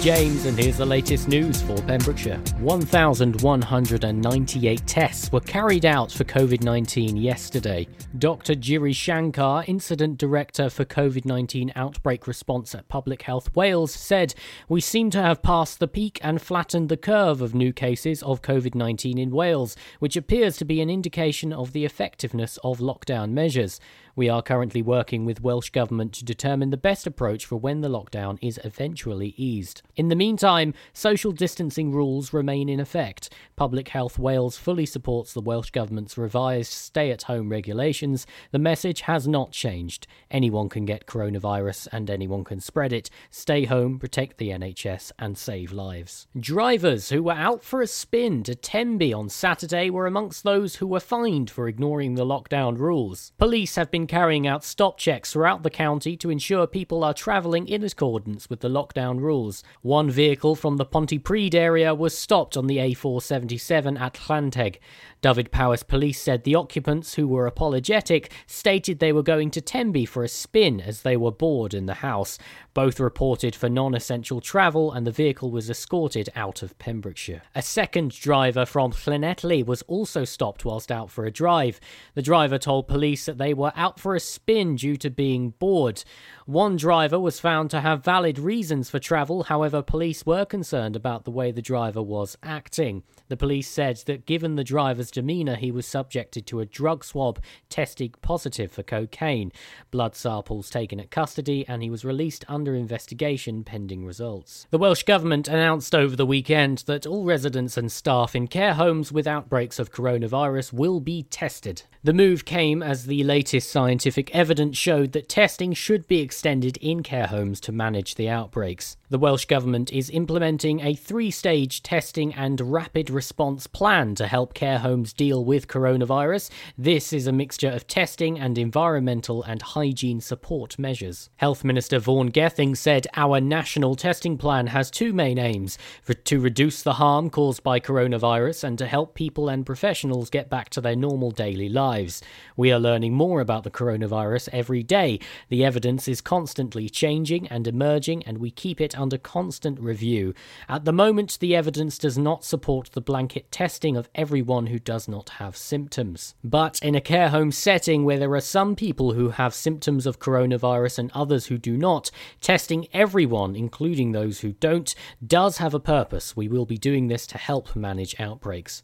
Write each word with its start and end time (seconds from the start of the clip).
James, 0.00 0.46
and 0.46 0.56
here's 0.56 0.76
the 0.76 0.86
latest 0.86 1.26
news 1.28 1.60
for 1.60 1.76
Pembrokeshire. 1.82 2.38
1,198 2.60 4.86
tests 4.86 5.32
were 5.32 5.40
carried 5.40 5.84
out 5.84 6.12
for 6.12 6.22
COVID 6.22 6.62
19 6.62 7.16
yesterday. 7.16 7.88
Dr. 8.16 8.54
Giri 8.54 8.92
Shankar, 8.92 9.64
Incident 9.66 10.16
Director 10.16 10.70
for 10.70 10.84
COVID 10.84 11.24
19 11.24 11.72
Outbreak 11.74 12.28
Response 12.28 12.76
at 12.76 12.88
Public 12.88 13.22
Health 13.22 13.54
Wales, 13.56 13.92
said, 13.92 14.34
We 14.68 14.80
seem 14.80 15.10
to 15.10 15.20
have 15.20 15.42
passed 15.42 15.80
the 15.80 15.88
peak 15.88 16.20
and 16.22 16.40
flattened 16.40 16.88
the 16.88 16.96
curve 16.96 17.42
of 17.42 17.54
new 17.54 17.72
cases 17.72 18.22
of 18.22 18.40
COVID 18.40 18.76
19 18.76 19.18
in 19.18 19.30
Wales, 19.30 19.74
which 19.98 20.16
appears 20.16 20.56
to 20.58 20.64
be 20.64 20.80
an 20.80 20.90
indication 20.90 21.52
of 21.52 21.72
the 21.72 21.84
effectiveness 21.84 22.56
of 22.62 22.78
lockdown 22.78 23.32
measures. 23.32 23.80
We 24.18 24.28
are 24.28 24.42
currently 24.42 24.82
working 24.82 25.24
with 25.24 25.42
Welsh 25.42 25.70
Government 25.70 26.12
to 26.14 26.24
determine 26.24 26.70
the 26.70 26.76
best 26.76 27.06
approach 27.06 27.46
for 27.46 27.54
when 27.54 27.82
the 27.82 27.88
lockdown 27.88 28.36
is 28.42 28.58
eventually 28.64 29.32
eased. 29.36 29.82
In 29.94 30.08
the 30.08 30.16
meantime, 30.16 30.74
social 30.92 31.30
distancing 31.30 31.92
rules 31.92 32.32
remain 32.32 32.68
in 32.68 32.80
effect. 32.80 33.32
Public 33.54 33.90
Health 33.90 34.18
Wales 34.18 34.56
fully 34.56 34.86
supports 34.86 35.32
the 35.32 35.40
Welsh 35.40 35.70
Government's 35.70 36.18
revised 36.18 36.72
stay 36.72 37.12
at 37.12 37.22
home 37.22 37.48
regulations. 37.48 38.26
The 38.50 38.58
message 38.58 39.02
has 39.02 39.28
not 39.28 39.52
changed. 39.52 40.08
Anyone 40.32 40.68
can 40.68 40.84
get 40.84 41.06
coronavirus 41.06 41.86
and 41.92 42.10
anyone 42.10 42.42
can 42.42 42.58
spread 42.58 42.92
it. 42.92 43.10
Stay 43.30 43.66
home, 43.66 44.00
protect 44.00 44.38
the 44.38 44.48
NHS, 44.48 45.12
and 45.20 45.38
save 45.38 45.70
lives. 45.70 46.26
Drivers 46.36 47.10
who 47.10 47.22
were 47.22 47.34
out 47.34 47.62
for 47.62 47.82
a 47.82 47.86
spin 47.86 48.42
to 48.42 48.56
Tenby 48.56 49.12
on 49.12 49.28
Saturday 49.28 49.90
were 49.90 50.08
amongst 50.08 50.42
those 50.42 50.74
who 50.74 50.88
were 50.88 50.98
fined 50.98 51.50
for 51.50 51.68
ignoring 51.68 52.16
the 52.16 52.26
lockdown 52.26 52.78
rules. 52.78 53.30
Police 53.38 53.76
have 53.76 53.92
been 53.92 54.07
carrying 54.08 54.46
out 54.46 54.64
stop 54.64 54.98
checks 54.98 55.32
throughout 55.32 55.62
the 55.62 55.70
county 55.70 56.16
to 56.16 56.30
ensure 56.30 56.66
people 56.66 57.04
are 57.04 57.14
travelling 57.14 57.68
in 57.68 57.84
accordance 57.84 58.50
with 58.50 58.60
the 58.60 58.68
lockdown 58.68 59.20
rules. 59.20 59.62
One 59.82 60.10
vehicle 60.10 60.56
from 60.56 60.76
the 60.76 60.86
Pontypridd 60.86 61.54
area 61.54 61.94
was 61.94 62.16
stopped 62.16 62.56
on 62.56 62.66
the 62.66 62.78
A477 62.78 64.00
at 64.00 64.14
Llanteg. 64.14 64.78
Dyfed-Powys 65.20 65.82
police 65.82 66.20
said 66.20 66.44
the 66.44 66.54
occupants, 66.54 67.14
who 67.14 67.26
were 67.26 67.46
apologetic, 67.46 68.32
stated 68.46 68.98
they 68.98 69.12
were 69.12 69.22
going 69.22 69.50
to 69.50 69.60
Tenby 69.60 70.04
for 70.04 70.22
a 70.22 70.28
spin 70.28 70.80
as 70.80 71.02
they 71.02 71.16
were 71.16 71.32
bored 71.32 71.74
in 71.74 71.86
the 71.86 71.94
house. 71.94 72.38
Both 72.72 73.00
reported 73.00 73.56
for 73.56 73.68
non 73.68 73.94
essential 73.94 74.40
travel 74.40 74.92
and 74.92 75.04
the 75.04 75.10
vehicle 75.10 75.50
was 75.50 75.68
escorted 75.68 76.28
out 76.36 76.62
of 76.62 76.78
Pembrokeshire. 76.78 77.42
A 77.54 77.62
second 77.62 78.12
driver 78.12 78.64
from 78.64 78.92
Llanelli 78.92 79.66
was 79.66 79.82
also 79.82 80.24
stopped 80.24 80.64
whilst 80.64 80.92
out 80.92 81.10
for 81.10 81.24
a 81.24 81.30
drive. 81.32 81.80
The 82.14 82.22
driver 82.22 82.58
told 82.58 82.86
police 82.86 83.26
that 83.26 83.38
they 83.38 83.52
were 83.52 83.72
out 83.74 83.98
for 83.98 84.14
a 84.14 84.20
spin 84.20 84.76
due 84.76 84.96
to 84.98 85.10
being 85.10 85.50
bored. 85.58 86.04
One 86.46 86.76
driver 86.76 87.18
was 87.18 87.40
found 87.40 87.70
to 87.70 87.80
have 87.80 88.04
valid 88.04 88.38
reasons 88.38 88.88
for 88.88 88.98
travel, 88.98 89.42
however, 89.42 89.82
police 89.82 90.24
were 90.24 90.44
concerned 90.44 90.96
about 90.96 91.24
the 91.24 91.30
way 91.30 91.50
the 91.50 91.60
driver 91.60 92.02
was 92.02 92.38
acting. 92.42 93.02
The 93.28 93.36
police 93.36 93.68
said 93.68 93.98
that 94.06 94.24
given 94.24 94.54
the 94.54 94.64
driver's 94.64 95.07
demeanour, 95.10 95.56
he 95.56 95.70
was 95.70 95.86
subjected 95.86 96.46
to 96.46 96.60
a 96.60 96.66
drug 96.66 97.04
swab 97.04 97.40
testing 97.68 98.14
positive 98.22 98.70
for 98.72 98.82
cocaine. 98.82 99.52
Blood 99.90 100.14
samples 100.14 100.70
taken 100.70 101.00
at 101.00 101.10
custody, 101.10 101.64
and 101.68 101.82
he 101.82 101.90
was 101.90 102.04
released 102.04 102.44
under 102.48 102.74
investigation 102.74 103.64
pending 103.64 104.04
results. 104.04 104.66
The 104.70 104.78
Welsh 104.78 105.02
Government 105.02 105.48
announced 105.48 105.94
over 105.94 106.16
the 106.16 106.26
weekend 106.26 106.84
that 106.86 107.06
all 107.06 107.24
residents 107.24 107.76
and 107.76 107.90
staff 107.90 108.34
in 108.34 108.48
care 108.48 108.74
homes 108.74 109.12
with 109.12 109.26
outbreaks 109.26 109.78
of 109.78 109.92
coronavirus 109.92 110.72
will 110.72 111.00
be 111.00 111.24
tested. 111.24 111.82
The 112.04 112.12
move 112.12 112.44
came 112.44 112.82
as 112.82 113.06
the 113.06 113.24
latest 113.24 113.70
scientific 113.70 114.34
evidence 114.34 114.78
showed 114.78 115.12
that 115.12 115.28
testing 115.28 115.72
should 115.72 116.06
be 116.06 116.20
extended 116.20 116.76
in 116.78 117.02
care 117.02 117.26
homes 117.26 117.60
to 117.60 117.72
manage 117.72 118.14
the 118.14 118.28
outbreaks. 118.28 118.96
The 119.10 119.18
Welsh 119.18 119.46
Government 119.46 119.92
is 119.92 120.10
implementing 120.10 120.80
a 120.80 120.94
three 120.94 121.30
stage 121.30 121.82
testing 121.82 122.34
and 122.34 122.60
rapid 122.60 123.10
response 123.10 123.66
plan 123.66 124.14
to 124.14 124.26
help 124.26 124.54
care 124.54 124.78
homes 124.78 124.97
deal 125.04 125.44
with 125.44 125.68
coronavirus. 125.68 126.50
This 126.76 127.12
is 127.12 127.26
a 127.26 127.32
mixture 127.32 127.70
of 127.70 127.86
testing 127.86 128.38
and 128.38 128.58
environmental 128.58 129.42
and 129.42 129.62
hygiene 129.62 130.20
support 130.20 130.78
measures. 130.78 131.30
Health 131.36 131.64
Minister 131.64 131.98
Vaughan 131.98 132.28
Gething 132.28 132.74
said 132.74 133.06
our 133.14 133.40
national 133.40 133.94
testing 133.94 134.36
plan 134.36 134.68
has 134.68 134.90
two 134.90 135.12
main 135.12 135.38
aims 135.38 135.78
to 136.24 136.40
reduce 136.40 136.82
the 136.82 136.94
harm 136.94 137.30
caused 137.30 137.62
by 137.62 137.80
coronavirus 137.80 138.64
and 138.64 138.78
to 138.78 138.86
help 138.86 139.14
people 139.14 139.48
and 139.48 139.64
professionals 139.64 140.30
get 140.30 140.50
back 140.50 140.68
to 140.70 140.80
their 140.80 140.96
normal 140.96 141.30
daily 141.30 141.68
lives. 141.68 142.22
We 142.56 142.72
are 142.72 142.80
learning 142.80 143.14
more 143.14 143.40
about 143.40 143.64
the 143.64 143.70
coronavirus 143.70 144.48
every 144.52 144.82
day. 144.82 145.20
The 145.48 145.64
evidence 145.64 146.08
is 146.08 146.20
constantly 146.20 146.88
changing 146.88 147.46
and 147.48 147.66
emerging, 147.66 148.24
and 148.24 148.38
we 148.38 148.50
keep 148.50 148.80
it 148.80 148.98
under 148.98 149.18
constant 149.18 149.78
review. 149.80 150.34
At 150.68 150.84
the 150.84 150.92
moment, 150.92 151.38
the 151.40 151.54
evidence 151.54 151.98
does 151.98 152.18
not 152.18 152.44
support 152.44 152.90
the 152.92 153.00
blanket 153.00 153.50
testing 153.50 153.96
of 153.96 154.08
everyone 154.14 154.66
who 154.66 154.78
does 154.88 155.06
not 155.06 155.28
have 155.28 155.54
symptoms. 155.54 156.34
But 156.42 156.78
in 156.82 156.94
a 156.94 157.00
care 157.02 157.28
home 157.28 157.52
setting 157.52 158.06
where 158.06 158.18
there 158.18 158.32
are 158.32 158.40
some 158.40 158.74
people 158.74 159.12
who 159.12 159.28
have 159.28 159.52
symptoms 159.52 160.06
of 160.06 160.18
coronavirus 160.18 160.98
and 160.98 161.10
others 161.12 161.44
who 161.44 161.58
do 161.58 161.76
not, 161.76 162.10
testing 162.40 162.88
everyone, 162.94 163.54
including 163.54 164.12
those 164.12 164.40
who 164.40 164.52
don't, 164.52 164.94
does 165.26 165.58
have 165.58 165.74
a 165.74 165.78
purpose. 165.78 166.34
We 166.34 166.48
will 166.48 166.64
be 166.64 166.78
doing 166.78 167.08
this 167.08 167.26
to 167.26 167.36
help 167.36 167.76
manage 167.76 168.18
outbreaks. 168.18 168.82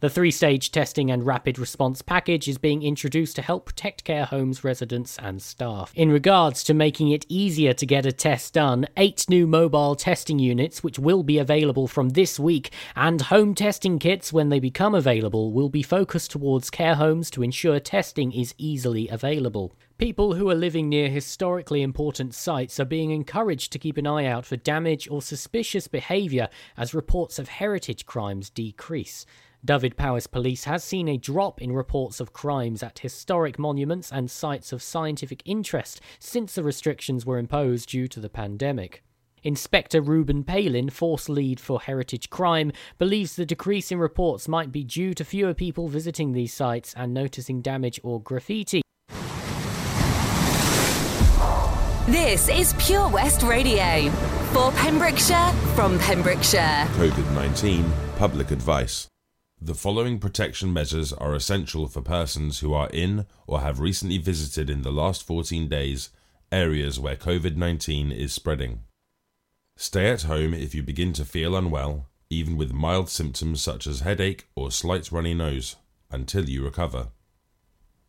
The 0.00 0.08
three 0.08 0.30
stage 0.30 0.72
testing 0.72 1.10
and 1.10 1.26
rapid 1.26 1.58
response 1.58 2.00
package 2.00 2.48
is 2.48 2.56
being 2.56 2.82
introduced 2.82 3.36
to 3.36 3.42
help 3.42 3.66
protect 3.66 4.02
care 4.02 4.24
homes 4.24 4.64
residents 4.64 5.18
and 5.18 5.42
staff. 5.42 5.92
In 5.94 6.10
regards 6.10 6.64
to 6.64 6.72
making 6.72 7.10
it 7.10 7.26
easier 7.28 7.74
to 7.74 7.84
get 7.84 8.06
a 8.06 8.12
test 8.12 8.54
done, 8.54 8.86
eight 8.96 9.26
new 9.28 9.46
mobile 9.46 9.94
testing 9.94 10.38
units, 10.38 10.82
which 10.82 10.98
will 10.98 11.22
be 11.22 11.36
available 11.36 11.86
from 11.86 12.10
this 12.10 12.40
week, 12.40 12.72
and 12.96 13.20
home 13.20 13.54
testing 13.54 13.98
kits 13.98 14.32
when 14.32 14.48
they 14.48 14.58
become 14.58 14.94
available, 14.94 15.52
will 15.52 15.68
be 15.68 15.82
focused 15.82 16.30
towards 16.30 16.70
care 16.70 16.94
homes 16.94 17.28
to 17.32 17.42
ensure 17.42 17.78
testing 17.78 18.32
is 18.32 18.54
easily 18.56 19.06
available. 19.08 19.74
People 19.98 20.32
who 20.32 20.48
are 20.48 20.54
living 20.54 20.88
near 20.88 21.10
historically 21.10 21.82
important 21.82 22.34
sites 22.34 22.80
are 22.80 22.86
being 22.86 23.10
encouraged 23.10 23.70
to 23.72 23.78
keep 23.78 23.98
an 23.98 24.06
eye 24.06 24.24
out 24.24 24.46
for 24.46 24.56
damage 24.56 25.10
or 25.10 25.20
suspicious 25.20 25.88
behaviour 25.88 26.48
as 26.78 26.94
reports 26.94 27.38
of 27.38 27.50
heritage 27.50 28.06
crimes 28.06 28.48
decrease. 28.48 29.26
Dyfed-Powys 29.64 30.26
Police 30.26 30.64
has 30.64 30.82
seen 30.82 31.06
a 31.06 31.18
drop 31.18 31.60
in 31.60 31.72
reports 31.72 32.18
of 32.18 32.32
crimes 32.32 32.82
at 32.82 33.00
historic 33.00 33.58
monuments 33.58 34.10
and 34.10 34.30
sites 34.30 34.72
of 34.72 34.82
scientific 34.82 35.42
interest 35.44 36.00
since 36.18 36.54
the 36.54 36.62
restrictions 36.62 37.26
were 37.26 37.38
imposed 37.38 37.90
due 37.90 38.08
to 38.08 38.20
the 38.20 38.30
pandemic. 38.30 39.02
Inspector 39.42 40.00
Ruben 40.00 40.44
Palin, 40.44 40.88
force 40.90 41.28
lead 41.28 41.60
for 41.60 41.80
heritage 41.80 42.30
crime, 42.30 42.72
believes 42.98 43.36
the 43.36 43.46
decrease 43.46 43.92
in 43.92 43.98
reports 43.98 44.48
might 44.48 44.72
be 44.72 44.84
due 44.84 45.12
to 45.14 45.24
fewer 45.24 45.54
people 45.54 45.88
visiting 45.88 46.32
these 46.32 46.52
sites 46.52 46.94
and 46.96 47.12
noticing 47.12 47.60
damage 47.60 48.00
or 48.02 48.20
graffiti. 48.20 48.82
This 52.06 52.48
is 52.48 52.74
Pure 52.78 53.10
West 53.10 53.42
Radio. 53.42 54.10
For 54.52 54.72
Pembrokeshire, 54.72 55.52
from 55.76 55.98
Pembrokeshire. 56.00 56.88
COVID 56.96 57.34
19 57.34 57.92
Public 58.16 58.50
Advice. 58.50 59.09
The 59.62 59.74
following 59.74 60.18
protection 60.18 60.72
measures 60.72 61.12
are 61.12 61.34
essential 61.34 61.86
for 61.86 62.00
persons 62.00 62.60
who 62.60 62.72
are 62.72 62.88
in 62.94 63.26
or 63.46 63.60
have 63.60 63.78
recently 63.78 64.16
visited 64.16 64.70
in 64.70 64.80
the 64.80 64.90
last 64.90 65.22
14 65.22 65.68
days 65.68 66.08
areas 66.50 66.98
where 66.98 67.14
COVID 67.14 67.56
19 67.56 68.10
is 68.10 68.32
spreading. 68.32 68.84
Stay 69.76 70.08
at 70.08 70.22
home 70.22 70.54
if 70.54 70.74
you 70.74 70.82
begin 70.82 71.12
to 71.12 71.26
feel 71.26 71.54
unwell, 71.54 72.06
even 72.30 72.56
with 72.56 72.72
mild 72.72 73.10
symptoms 73.10 73.60
such 73.60 73.86
as 73.86 74.00
headache 74.00 74.48
or 74.54 74.70
slight 74.70 75.12
runny 75.12 75.34
nose, 75.34 75.76
until 76.10 76.48
you 76.48 76.64
recover. 76.64 77.08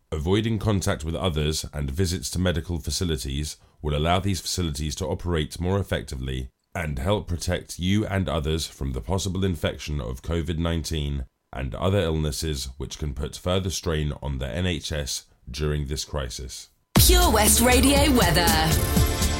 Avoiding 0.09 0.57
contact 0.57 1.04
with 1.04 1.15
others 1.15 1.65
and 1.74 1.92
visits 1.92 2.30
to 2.30 2.39
medical 2.39 2.80
facilities 2.80 3.57
will 3.81 3.97
allow 3.97 4.21
these 4.21 4.39
facilities 4.39 4.95
to 4.95 5.06
operate 5.06 5.59
more 5.59 5.80
effectively 5.80 6.47
and 6.74 6.97
help 6.97 7.27
protect 7.27 7.77
you 7.77 8.06
and 8.06 8.30
others 8.30 8.68
from 8.68 8.94
the 8.94 9.01
possible 9.01 9.44
infection 9.44 10.00
of 10.00 10.21
COVID 10.21 10.57
19 10.57 11.25
and 11.53 11.75
other 11.75 12.00
illnesses 12.00 12.69
which 12.77 12.98
can 12.98 13.13
put 13.13 13.36
further 13.36 13.69
strain 13.69 14.13
on 14.21 14.39
the 14.39 14.45
NHS 14.45 15.24
during 15.50 15.88
this 15.88 16.06
crisis. 16.06 16.69
Pure 16.95 17.31
West 17.31 17.62
Radio 17.62 18.12
weather. 18.12 19.31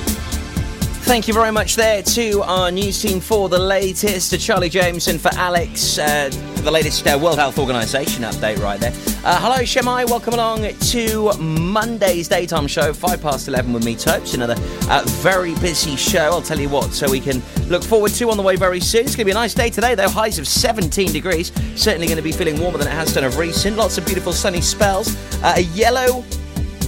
Thank 1.04 1.28
you 1.28 1.34
very 1.34 1.52
much 1.52 1.76
there 1.76 2.02
to 2.04 2.42
our 2.44 2.72
news 2.72 3.02
team 3.02 3.20
for 3.20 3.50
the 3.50 3.60
latest, 3.60 4.30
to 4.30 4.38
Charlie 4.38 4.70
James 4.70 5.10
and 5.10 5.20
for 5.20 5.30
Alex, 5.34 5.98
uh, 5.98 6.30
for 6.56 6.62
the 6.62 6.72
latest 6.72 7.06
uh, 7.06 7.20
World 7.22 7.38
Health 7.38 7.60
Organization 7.60 8.24
update 8.24 8.60
right 8.60 8.80
there. 8.80 8.94
Uh, 9.26 9.38
hello, 9.42 9.58
Shemai. 9.58 10.08
Welcome 10.10 10.36
along 10.36 10.74
to 10.74 11.34
Monday's 11.38 12.30
daytime 12.30 12.66
show, 12.66 12.94
5 12.94 13.22
past 13.22 13.50
11 13.50 13.74
with 13.74 13.84
me, 13.84 13.96
Topes. 13.96 14.36
Another 14.36 14.56
uh, 14.90 15.04
very 15.22 15.54
busy 15.56 15.98
show, 15.98 16.30
I'll 16.32 16.42
tell 16.42 16.60
you 16.60 16.70
what, 16.70 16.94
so 16.94 17.10
we 17.10 17.20
can 17.20 17.42
look 17.68 17.84
forward 17.84 18.14
to 18.14 18.30
on 18.30 18.38
the 18.38 18.44
way 18.44 18.56
very 18.56 18.80
soon. 18.80 19.02
It's 19.02 19.16
going 19.16 19.26
to 19.26 19.26
be 19.26 19.32
a 19.32 19.34
nice 19.34 19.54
day 19.54 19.70
today, 19.70 19.96
though. 19.96 20.08
Highs 20.08 20.40
of 20.40 20.48
17 20.48 21.12
degrees. 21.12 21.52
Certainly 21.76 22.08
going 22.08 22.18
to 22.18 22.24
be 22.24 22.32
feeling 22.32 22.62
warmer 22.62 22.78
than 22.78 22.88
it 22.88 22.92
has 22.92 23.14
done 23.14 23.26
of 23.26 23.38
recent. 23.38 23.76
Lots 23.76 23.98
of 23.98 24.06
beautiful 24.06 24.32
sunny 24.32 24.62
spells. 24.62 25.14
Uh, 25.44 25.56
a 25.58 25.62
yellow 25.62 26.24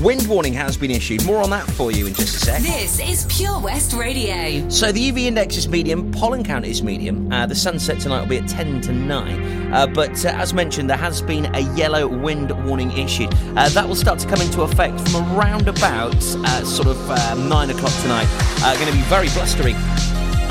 Wind 0.03 0.27
warning 0.27 0.53
has 0.53 0.75
been 0.75 0.91
issued. 0.91 1.25
More 1.25 1.41
on 1.41 1.49
that 1.51 1.63
for 1.63 1.89
you 1.89 2.07
in 2.07 2.13
just 2.13 2.35
a 2.35 2.39
sec. 2.39 2.61
This 2.61 2.99
is 2.99 3.25
Pure 3.33 3.61
West 3.61 3.93
Radio. 3.93 4.67
So 4.67 4.91
the 4.91 4.99
UV 5.09 5.27
index 5.27 5.55
is 5.55 5.69
medium, 5.69 6.11
pollen 6.11 6.43
count 6.43 6.65
is 6.65 6.83
medium. 6.83 7.31
Uh, 7.31 7.45
the 7.45 7.55
sunset 7.55 8.01
tonight 8.01 8.19
will 8.19 8.27
be 8.27 8.37
at 8.37 8.49
10 8.49 8.81
to 8.81 8.91
9. 8.91 9.73
Uh, 9.73 9.87
but 9.87 10.25
uh, 10.25 10.29
as 10.31 10.53
mentioned, 10.53 10.89
there 10.89 10.97
has 10.97 11.21
been 11.21 11.45
a 11.55 11.61
yellow 11.77 12.05
wind 12.05 12.51
warning 12.65 12.91
issued. 12.97 13.33
Uh, 13.55 13.69
that 13.69 13.87
will 13.87 13.95
start 13.95 14.19
to 14.19 14.27
come 14.27 14.41
into 14.41 14.63
effect 14.63 14.99
from 15.07 15.23
around 15.37 15.69
about 15.69 16.13
uh, 16.17 16.65
sort 16.65 16.89
of 16.89 17.09
uh, 17.09 17.35
9 17.35 17.69
o'clock 17.69 17.93
tonight. 18.01 18.27
going 18.59 18.87
to 18.87 18.91
be 18.91 19.03
very 19.03 19.29
blustery 19.29 19.73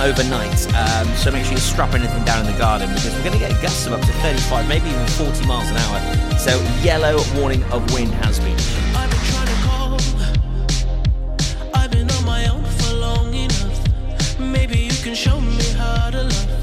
overnight. 0.00 0.66
Um, 0.74 1.06
so 1.16 1.30
make 1.30 1.44
sure 1.44 1.52
you 1.52 1.58
strap 1.58 1.92
anything 1.92 2.24
down 2.24 2.46
in 2.46 2.50
the 2.50 2.58
garden 2.58 2.88
because 2.88 3.14
we're 3.14 3.24
going 3.24 3.38
to 3.38 3.46
get 3.46 3.60
gusts 3.60 3.86
of 3.86 3.92
up 3.92 4.00
to 4.00 4.12
35, 4.24 4.66
maybe 4.66 4.88
even 4.88 5.06
40 5.08 5.46
miles 5.46 5.68
an 5.68 5.76
hour. 5.76 6.38
So 6.38 6.58
yellow 6.82 7.20
warning 7.36 7.62
of 7.64 7.92
wind 7.92 8.14
has 8.14 8.40
been 8.40 8.56
can 8.56 8.91
show 15.14 15.38
me 15.40 15.62
how 15.76 16.08
to 16.10 16.22
love. 16.22 16.61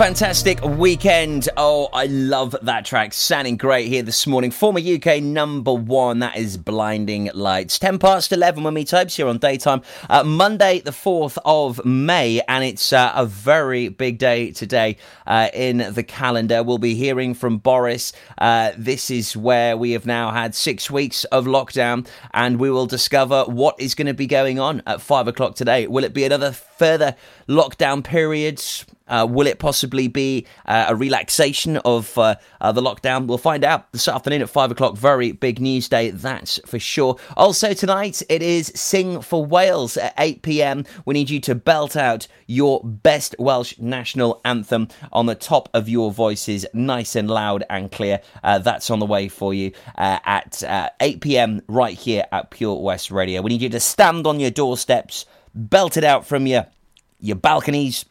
Fantastic 0.00 0.64
weekend. 0.64 1.46
Oh, 1.58 1.90
I 1.92 2.06
love 2.06 2.56
that 2.62 2.86
track. 2.86 3.12
Sounding 3.12 3.58
great 3.58 3.86
here 3.86 4.02
this 4.02 4.26
morning. 4.26 4.50
Former 4.50 4.80
UK 4.80 5.22
number 5.22 5.74
one. 5.74 6.20
That 6.20 6.38
is 6.38 6.56
Blinding 6.56 7.30
Lights. 7.34 7.78
10 7.78 7.98
past 7.98 8.32
11 8.32 8.64
when 8.64 8.72
we 8.72 8.84
types 8.84 9.16
here 9.16 9.28
on 9.28 9.36
daytime. 9.36 9.82
Uh, 10.08 10.24
Monday, 10.24 10.80
the 10.80 10.90
4th 10.90 11.36
of 11.44 11.84
May, 11.84 12.40
and 12.48 12.64
it's 12.64 12.94
uh, 12.94 13.12
a 13.14 13.26
very 13.26 13.90
big 13.90 14.16
day 14.16 14.52
today 14.52 14.96
uh, 15.26 15.50
in 15.52 15.92
the 15.92 16.02
calendar. 16.02 16.62
We'll 16.62 16.78
be 16.78 16.94
hearing 16.94 17.34
from 17.34 17.58
Boris. 17.58 18.14
Uh, 18.38 18.72
this 18.78 19.10
is 19.10 19.36
where 19.36 19.76
we 19.76 19.90
have 19.90 20.06
now 20.06 20.30
had 20.30 20.54
six 20.54 20.90
weeks 20.90 21.24
of 21.24 21.44
lockdown, 21.44 22.08
and 22.32 22.58
we 22.58 22.70
will 22.70 22.86
discover 22.86 23.44
what 23.44 23.78
is 23.78 23.94
going 23.94 24.06
to 24.06 24.14
be 24.14 24.26
going 24.26 24.58
on 24.58 24.82
at 24.86 25.02
5 25.02 25.28
o'clock 25.28 25.56
today. 25.56 25.86
Will 25.86 26.04
it 26.04 26.14
be 26.14 26.24
another 26.24 26.52
further 26.52 27.16
lockdown 27.46 28.02
periods? 28.02 28.86
Uh, 29.10 29.26
will 29.28 29.46
it 29.46 29.58
possibly 29.58 30.08
be 30.08 30.46
uh, 30.66 30.86
a 30.88 30.96
relaxation 30.96 31.76
of 31.78 32.16
uh, 32.16 32.36
uh, 32.60 32.72
the 32.72 32.80
lockdown? 32.80 33.26
We'll 33.26 33.38
find 33.38 33.64
out 33.64 33.92
this 33.92 34.08
afternoon 34.08 34.40
at 34.40 34.48
5 34.48 34.70
o'clock. 34.70 34.96
Very 34.96 35.32
big 35.32 35.60
news 35.60 35.88
day, 35.88 36.10
that's 36.10 36.60
for 36.64 36.78
sure. 36.78 37.16
Also, 37.36 37.74
tonight 37.74 38.22
it 38.28 38.40
is 38.40 38.72
Sing 38.74 39.20
for 39.20 39.44
Wales 39.44 39.96
at 39.96 40.14
8 40.16 40.42
pm. 40.42 40.84
We 41.04 41.14
need 41.14 41.28
you 41.28 41.40
to 41.40 41.54
belt 41.54 41.96
out 41.96 42.28
your 42.46 42.82
best 42.84 43.34
Welsh 43.38 43.78
national 43.78 44.40
anthem 44.44 44.88
on 45.12 45.26
the 45.26 45.34
top 45.34 45.68
of 45.74 45.88
your 45.88 46.12
voices, 46.12 46.64
nice 46.72 47.16
and 47.16 47.28
loud 47.28 47.64
and 47.68 47.90
clear. 47.90 48.20
Uh, 48.44 48.58
that's 48.58 48.90
on 48.90 49.00
the 49.00 49.06
way 49.06 49.28
for 49.28 49.52
you 49.52 49.72
at 49.96 50.62
8 51.00 51.20
pm 51.20 51.62
right 51.68 51.98
here 51.98 52.26
at 52.30 52.50
Pure 52.50 52.80
West 52.80 53.10
Radio. 53.10 53.42
We 53.42 53.50
need 53.50 53.62
you 53.62 53.68
to 53.70 53.80
stand 53.80 54.26
on 54.26 54.38
your 54.38 54.50
doorsteps, 54.50 55.26
belt 55.54 55.96
it 55.96 56.04
out 56.04 56.26
from 56.26 56.46
your 56.46 56.66
your 57.22 57.36
balconies, 57.36 58.06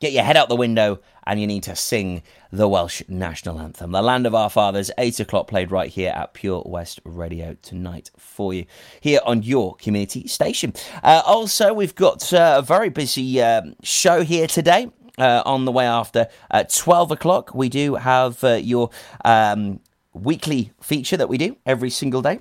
get 0.00 0.12
your 0.12 0.22
head 0.22 0.36
out 0.36 0.48
the 0.48 0.56
window 0.56 1.00
and 1.26 1.40
you 1.40 1.46
need 1.46 1.64
to 1.64 1.74
sing 1.74 2.22
the 2.52 2.68
Welsh 2.68 3.02
national 3.08 3.60
anthem. 3.60 3.92
The 3.92 4.02
Land 4.02 4.26
of 4.26 4.34
Our 4.34 4.50
Fathers, 4.50 4.90
8 4.98 5.20
o'clock, 5.20 5.48
played 5.48 5.70
right 5.70 5.90
here 5.90 6.12
at 6.14 6.34
Pure 6.34 6.62
West 6.66 7.00
Radio 7.04 7.56
tonight 7.62 8.10
for 8.16 8.54
you, 8.54 8.66
here 9.00 9.20
on 9.24 9.42
your 9.42 9.74
community 9.76 10.28
station. 10.28 10.72
Uh, 11.02 11.22
also, 11.26 11.74
we've 11.74 11.94
got 11.94 12.32
uh, 12.32 12.56
a 12.58 12.62
very 12.62 12.88
busy 12.88 13.40
uh, 13.40 13.62
show 13.82 14.22
here 14.22 14.46
today. 14.46 14.90
uh, 15.18 15.42
on 15.46 15.64
the 15.64 15.72
way 15.72 15.86
after 15.86 16.28
at 16.50 16.68
12 16.68 17.10
o'clock. 17.10 17.54
We 17.54 17.68
do 17.68 17.94
have 17.94 18.42
uh, 18.44 18.54
your 18.54 18.90
um, 19.24 19.80
weekly 20.12 20.72
feature 20.80 21.16
that 21.16 21.28
we 21.28 21.38
do 21.38 21.56
every 21.64 21.90
single 21.90 22.22
day. 22.22 22.40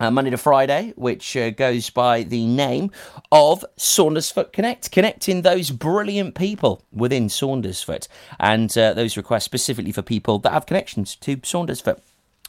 Uh, 0.00 0.10
Monday 0.10 0.30
to 0.30 0.36
Friday, 0.36 0.92
which 0.96 1.36
uh, 1.36 1.50
goes 1.50 1.88
by 1.88 2.24
the 2.24 2.46
name 2.46 2.90
of 3.30 3.64
Saundersfoot 3.78 4.52
Connect, 4.52 4.90
connecting 4.90 5.42
those 5.42 5.70
brilliant 5.70 6.34
people 6.34 6.82
within 6.92 7.28
Saundersfoot, 7.28 8.08
and 8.40 8.76
uh, 8.76 8.92
those 8.92 9.16
requests 9.16 9.44
specifically 9.44 9.92
for 9.92 10.02
people 10.02 10.40
that 10.40 10.52
have 10.52 10.66
connections 10.66 11.14
to 11.16 11.36
Saundersfoot. 11.36 12.00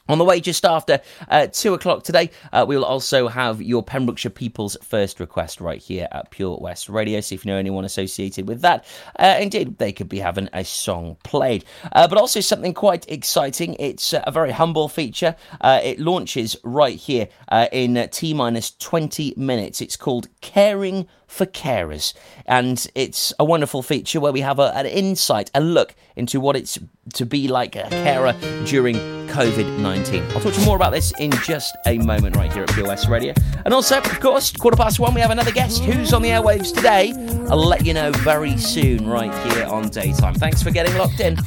On 0.08 0.20
the 0.20 0.24
way 0.24 0.40
just 0.40 0.66
after 0.66 1.02
uh, 1.30 1.48
two 1.48 1.74
o'clock 1.74 2.04
today, 2.04 2.30
uh, 2.54 2.64
we 2.68 2.76
will 2.76 2.86
also 2.86 3.28
have 3.28 3.60
your 3.60 3.82
Pembrokeshire 3.82 4.30
People's 4.30 4.78
First 4.84 5.20
request 5.20 5.60
right 5.60 5.82
here 5.82 6.08
at 6.12 6.30
Pure 6.30 6.60
West 6.62 6.90
Radio. 6.90 7.20
See 7.22 7.34
if 7.34 7.44
you 7.44 7.52
know 7.52 7.58
anyone 7.58 7.86
associated 7.86 8.48
with 8.48 8.62
that. 8.62 8.86
Uh, 9.18 9.38
indeed, 9.40 9.80
they 9.80 9.92
could 9.92 10.08
be 10.08 10.20
having 10.20 10.48
a 10.54 10.64
song 10.64 11.18
played. 11.24 11.66
Uh, 11.92 12.08
but 12.08 12.20
also 12.20 12.40
something 12.40 12.74
quite 12.74 13.10
exciting. 13.10 13.76
It's 13.80 14.14
uh, 14.14 14.24
a 14.28 14.32
very 14.32 14.52
humble 14.52 14.90
feature. 14.90 15.36
Uh, 15.60 15.80
it 15.84 16.00
launches 16.00 16.56
right 16.64 16.98
here 16.98 17.28
in 17.72 18.08
T 18.12 18.36
minus 18.36 18.76
20 18.76 19.34
minutes. 19.38 19.82
It's 19.82 19.98
called 19.98 20.28
Caring 20.42 21.08
for 21.36 21.46
carers. 21.46 22.14
And 22.46 22.88
it's 22.96 23.34
a 23.38 23.46
wonderful 23.46 23.84
feature 23.84 24.20
where 24.20 24.32
we 24.32 24.42
have 24.42 24.58
a, 24.58 24.76
an 24.76 24.86
insight, 24.86 25.52
a 25.54 25.60
look 25.60 25.94
into 26.16 26.40
what 26.40 26.56
it's 26.56 26.80
to 27.14 27.26
be 27.26 27.48
like 27.48 27.76
a 27.76 27.84
carer 27.90 28.34
during 28.66 28.96
COVID 29.28 29.80
19. 29.80 30.24
I'll 30.24 30.40
talk 30.40 30.54
to 30.54 30.60
you 30.60 30.66
more 30.66 30.78
about 30.78 30.92
this 30.92 31.12
in 31.20 31.32
just 31.44 31.76
a 31.86 31.98
moment, 32.00 32.38
right 32.38 32.52
here 32.52 32.64
at 32.64 32.70
POS 32.70 33.10
Radio. 33.10 33.34
And 33.66 33.74
also, 33.74 33.98
of 33.98 34.20
course, 34.22 34.52
quarter 34.54 34.78
past 34.78 35.00
one, 35.00 35.14
we 35.14 35.22
have 35.22 35.32
another 35.32 35.52
guest 35.52 35.84
who's 35.84 36.14
on 36.14 36.22
the 36.22 36.30
airwaves 36.30 36.74
today. 36.74 37.12
I'll 37.50 37.58
let 37.58 37.86
you 37.86 37.94
know 37.94 38.12
very 38.12 38.58
soon, 38.58 39.08
right 39.08 39.34
here 39.52 39.66
on 39.66 39.90
Daytime. 39.90 40.36
Thanks 40.36 40.64
for 40.64 40.72
getting 40.72 40.96
locked 40.98 41.20
in. 41.20 41.38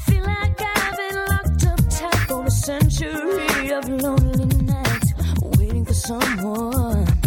century 2.50 3.71
of 3.71 3.88
lonely 3.88 4.45
nights, 4.64 5.12
waiting 5.57 5.85
for 5.85 5.95
someone 5.95 7.17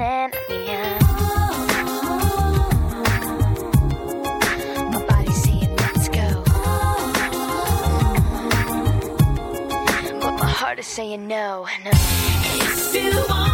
and 0.00 0.32
let 0.32 0.48
me. 0.48 0.66
My 4.90 5.04
body's 5.06 5.42
saying 5.42 5.76
let's 5.76 6.08
go. 6.08 6.42
But 10.20 10.38
my 10.38 10.48
heart 10.48 10.78
is 10.78 10.86
saying 10.86 11.26
no, 11.28 11.66
no. 11.84 11.90
If 11.92 12.94
you 12.94 13.24
wanna 13.28 13.53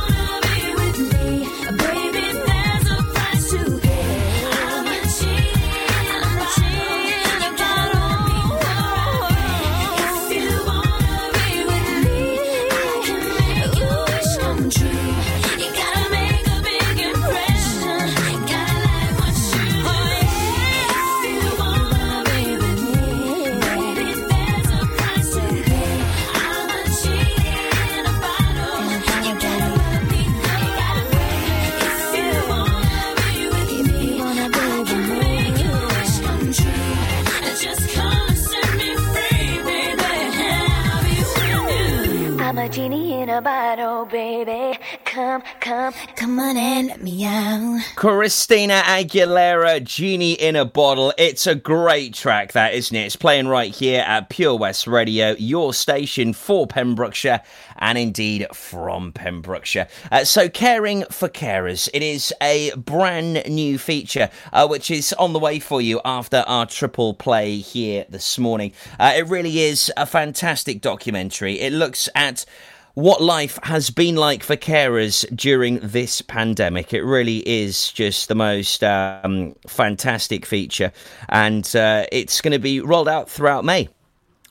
in 43.20 43.28
a 43.28 43.42
bottle, 43.42 44.06
baby. 44.06 44.78
Come, 45.04 45.42
come, 45.60 45.92
come 46.16 46.38
on 46.40 46.56
and 46.56 46.88
let 46.88 47.02
me 47.02 47.24
out. 47.26 47.82
Christina 47.94 48.80
Aguilera, 48.86 49.84
Genie 49.84 50.32
in 50.32 50.56
a 50.56 50.64
Bottle. 50.64 51.12
It's 51.18 51.46
a 51.46 51.54
great 51.54 52.14
track, 52.14 52.52
that, 52.52 52.72
isn't 52.72 52.96
it? 52.96 53.04
It's 53.04 53.16
playing 53.16 53.48
right 53.48 53.74
here 53.74 54.02
at 54.06 54.30
Pure 54.30 54.56
West 54.56 54.86
Radio, 54.86 55.34
your 55.38 55.74
station 55.74 56.32
for 56.32 56.66
Pembrokeshire 56.66 57.42
and 57.76 57.98
indeed 57.98 58.46
from 58.54 59.12
Pembrokeshire. 59.12 59.88
Uh, 60.10 60.24
so, 60.24 60.48
Caring 60.48 61.04
for 61.10 61.28
Carers, 61.28 61.90
it 61.92 62.02
is 62.02 62.32
a 62.40 62.72
brand 62.74 63.42
new 63.48 63.76
feature 63.76 64.30
uh, 64.52 64.66
which 64.66 64.90
is 64.90 65.12
on 65.14 65.34
the 65.34 65.38
way 65.38 65.58
for 65.58 65.82
you 65.82 66.00
after 66.06 66.42
our 66.46 66.64
triple 66.64 67.12
play 67.12 67.56
here 67.56 68.06
this 68.08 68.38
morning. 68.38 68.72
Uh, 68.98 69.12
it 69.16 69.28
really 69.28 69.60
is 69.60 69.92
a 69.98 70.06
fantastic 70.06 70.80
documentary. 70.80 71.60
It 71.60 71.74
looks 71.74 72.08
at 72.14 72.46
what 72.94 73.22
life 73.22 73.58
has 73.62 73.90
been 73.90 74.16
like 74.16 74.42
for 74.42 74.56
carers 74.56 75.24
during 75.34 75.78
this 75.80 76.22
pandemic. 76.22 76.92
It 76.92 77.02
really 77.02 77.38
is 77.48 77.92
just 77.92 78.28
the 78.28 78.34
most 78.34 78.82
um, 78.84 79.54
fantastic 79.66 80.46
feature, 80.46 80.92
and 81.28 81.64
uh, 81.76 82.06
it's 82.12 82.40
going 82.40 82.52
to 82.52 82.58
be 82.58 82.80
rolled 82.80 83.08
out 83.08 83.30
throughout 83.30 83.64
May. 83.64 83.88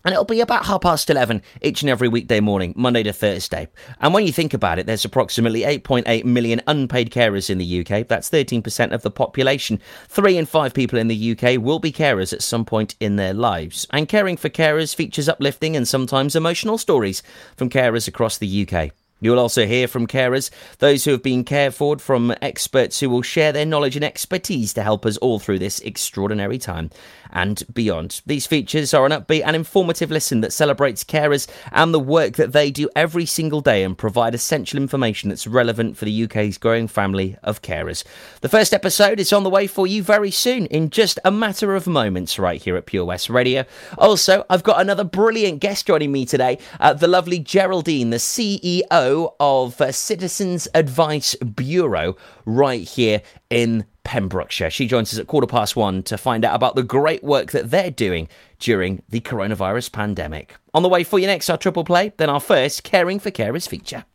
And 0.09 0.15
it'll 0.15 0.25
be 0.25 0.41
about 0.41 0.65
half 0.65 0.81
past 0.81 1.11
11 1.11 1.43
each 1.61 1.83
and 1.83 1.89
every 1.91 2.07
weekday 2.07 2.39
morning, 2.39 2.73
Monday 2.75 3.03
to 3.03 3.13
Thursday. 3.13 3.67
And 4.01 4.11
when 4.11 4.25
you 4.25 4.33
think 4.33 4.55
about 4.55 4.79
it, 4.79 4.87
there's 4.87 5.05
approximately 5.05 5.61
8.8 5.61 6.25
million 6.25 6.63
unpaid 6.65 7.11
carers 7.11 7.47
in 7.47 7.59
the 7.59 7.81
UK. 7.81 8.07
That's 8.07 8.27
13% 8.27 8.91
of 8.91 9.03
the 9.03 9.11
population. 9.11 9.79
Three 10.07 10.35
in 10.35 10.47
five 10.47 10.73
people 10.73 10.97
in 10.97 11.09
the 11.09 11.37
UK 11.37 11.61
will 11.61 11.77
be 11.77 11.91
carers 11.91 12.33
at 12.33 12.41
some 12.41 12.65
point 12.65 12.95
in 12.99 13.17
their 13.17 13.35
lives. 13.35 13.85
And 13.91 14.09
caring 14.09 14.35
for 14.35 14.49
carers 14.49 14.95
features 14.95 15.29
uplifting 15.29 15.75
and 15.75 15.87
sometimes 15.87 16.35
emotional 16.35 16.79
stories 16.79 17.21
from 17.55 17.69
carers 17.69 18.07
across 18.07 18.39
the 18.39 18.67
UK. 18.67 18.89
You'll 19.21 19.39
also 19.39 19.65
hear 19.65 19.87
from 19.87 20.07
carers, 20.07 20.49
those 20.79 21.03
who 21.03 21.11
have 21.11 21.23
been 21.23 21.43
cared 21.43 21.73
for, 21.73 21.99
from 21.99 22.33
experts 22.41 22.99
who 22.99 23.09
will 23.09 23.21
share 23.21 23.51
their 23.51 23.65
knowledge 23.65 23.95
and 23.95 24.05
expertise 24.05 24.73
to 24.73 24.83
help 24.83 25.05
us 25.05 25.17
all 25.17 25.39
through 25.39 25.59
this 25.59 25.79
extraordinary 25.81 26.57
time 26.57 26.89
and 27.31 27.63
beyond. 27.73 28.21
These 28.25 28.47
features 28.47 28.93
are 28.93 29.05
an 29.05 29.11
upbeat 29.11 29.43
and 29.45 29.55
informative 29.55 30.11
listen 30.11 30.41
that 30.41 30.53
celebrates 30.53 31.03
carers 31.03 31.47
and 31.71 31.93
the 31.93 31.99
work 31.99 32.35
that 32.35 32.53
they 32.53 32.71
do 32.71 32.89
every 32.95 33.25
single 33.25 33.61
day 33.61 33.83
and 33.83 33.97
provide 33.97 34.35
essential 34.35 34.77
information 34.77 35.29
that's 35.29 35.47
relevant 35.47 35.97
for 35.97 36.05
the 36.05 36.23
UK's 36.23 36.57
growing 36.57 36.87
family 36.87 37.37
of 37.43 37.61
carers. 37.61 38.03
The 38.41 38.49
first 38.49 38.73
episode 38.73 39.19
is 39.19 39.33
on 39.33 39.43
the 39.43 39.49
way 39.49 39.67
for 39.67 39.87
you 39.87 40.03
very 40.03 40.31
soon, 40.31 40.65
in 40.67 40.89
just 40.89 41.19
a 41.23 41.31
matter 41.31 41.75
of 41.75 41.87
moments, 41.87 42.39
right 42.39 42.61
here 42.61 42.75
at 42.75 42.85
Pure 42.85 43.05
West 43.05 43.29
Radio. 43.29 43.65
Also, 43.97 44.45
I've 44.49 44.63
got 44.63 44.81
another 44.81 45.03
brilliant 45.03 45.59
guest 45.59 45.87
joining 45.87 46.11
me 46.11 46.25
today, 46.25 46.57
uh, 46.79 46.93
the 46.93 47.07
lovely 47.07 47.39
Geraldine, 47.39 48.09
the 48.09 48.17
CEO 48.17 49.33
of 49.39 49.79
uh, 49.81 49.91
Citizens 49.91 50.67
Advice 50.73 51.35
Bureau, 51.35 52.15
right 52.45 52.87
here 52.87 53.21
in 53.49 53.85
Pembrokeshire. 54.09 54.71
She 54.71 54.87
joins 54.87 55.13
us 55.13 55.19
at 55.19 55.27
quarter 55.27 55.45
past 55.45 55.75
one 55.75 56.01
to 56.01 56.17
find 56.17 56.43
out 56.43 56.55
about 56.55 56.75
the 56.75 56.81
great 56.81 57.23
work 57.23 57.51
that 57.51 57.69
they're 57.69 57.91
doing 57.91 58.27
during 58.57 59.03
the 59.07 59.21
coronavirus 59.21 59.91
pandemic. 59.91 60.55
On 60.73 60.81
the 60.81 60.89
way 60.89 61.03
for 61.03 61.19
you 61.19 61.27
next, 61.27 61.47
our 61.47 61.57
triple 61.57 61.83
play, 61.83 62.11
then 62.17 62.27
our 62.27 62.39
first 62.39 62.83
Caring 62.83 63.19
for 63.19 63.29
Carers 63.29 63.69
feature. 63.69 64.05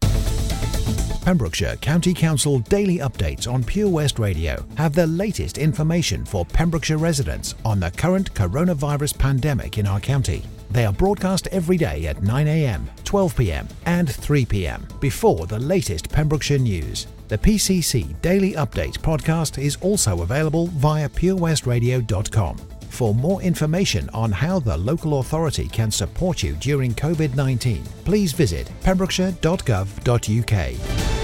Pembrokeshire 1.25 1.77
County 1.77 2.13
Council 2.13 2.59
daily 2.59 2.99
updates 2.99 3.51
on 3.51 3.63
Pure 3.63 3.89
West 3.89 4.19
Radio 4.19 4.67
have 4.77 4.95
the 4.95 5.07
latest 5.07 5.59
information 5.59 6.25
for 6.25 6.45
Pembrokeshire 6.45 6.99
residents 6.99 7.55
on 7.65 7.79
the 7.79 7.93
current 7.93 8.35
coronavirus 8.35 9.17
pandemic 9.17 9.79
in 9.79 9.87
our 9.87 10.01
county. 10.01 10.43
They 10.73 10.87
are 10.87 10.93
broadcast 10.93 11.47
every 11.53 11.77
day 11.77 12.09
at 12.09 12.17
9am, 12.17 12.83
12pm, 13.05 13.71
and 13.87 14.09
3pm 14.09 15.01
before 15.01 15.47
the 15.47 15.61
latest 15.61 16.09
Pembrokeshire 16.11 16.59
news. 16.59 17.07
The 17.29 17.39
PCC 17.39 18.21
Daily 18.21 18.53
Update 18.53 18.99
podcast 18.99 19.63
is 19.63 19.77
also 19.81 20.21
available 20.23 20.67
via 20.69 21.09
purewestradio.com. 21.09 22.57
For 22.91 23.15
more 23.15 23.43
information 23.43 24.09
on 24.11 24.31
how 24.31 24.61
the 24.61 24.77
local 24.77 25.21
authority 25.21 25.67
can 25.69 25.91
support 25.91 26.43
you 26.43 26.55
during 26.61 26.95
COVID 26.95 27.35
19, 27.35 27.83
please 28.05 28.33
visit 28.33 28.71
pembrokeshire.gov.uk. 28.83 31.24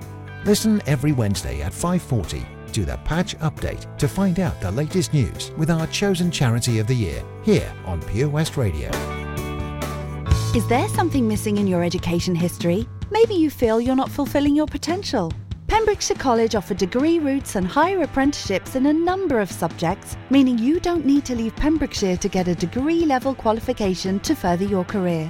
Listen 0.43 0.81
every 0.87 1.11
Wednesday 1.11 1.61
at 1.61 1.71
5:40 1.71 2.43
to 2.73 2.83
the 2.83 2.97
Patch 3.05 3.37
Update 3.39 3.85
to 3.99 4.07
find 4.07 4.39
out 4.39 4.59
the 4.59 4.71
latest 4.71 5.13
news 5.13 5.51
with 5.55 5.69
our 5.69 5.85
chosen 5.87 6.31
charity 6.31 6.79
of 6.79 6.87
the 6.87 6.95
year 6.95 7.23
here 7.43 7.71
on 7.85 8.01
Pure 8.01 8.29
West 8.29 8.57
Radio. 8.57 8.89
Is 10.55 10.67
there 10.67 10.89
something 10.89 11.27
missing 11.27 11.57
in 11.57 11.67
your 11.67 11.83
education 11.83 12.33
history? 12.33 12.87
Maybe 13.11 13.35
you 13.35 13.51
feel 13.51 13.79
you're 13.79 13.95
not 13.95 14.09
fulfilling 14.09 14.55
your 14.55 14.65
potential. 14.65 15.31
Pembrokeshire 15.67 16.17
College 16.17 16.55
offer 16.55 16.73
degree 16.73 17.19
routes 17.19 17.55
and 17.55 17.67
higher 17.67 18.01
apprenticeships 18.01 18.75
in 18.75 18.87
a 18.87 18.93
number 18.93 19.39
of 19.39 19.51
subjects, 19.51 20.17
meaning 20.31 20.57
you 20.57 20.79
don't 20.79 21.05
need 21.05 21.23
to 21.25 21.35
leave 21.35 21.55
Pembrokeshire 21.55 22.17
to 22.17 22.27
get 22.27 22.47
a 22.47 22.55
degree 22.55 23.05
level 23.05 23.35
qualification 23.35 24.19
to 24.21 24.33
further 24.33 24.65
your 24.65 24.85
career. 24.85 25.29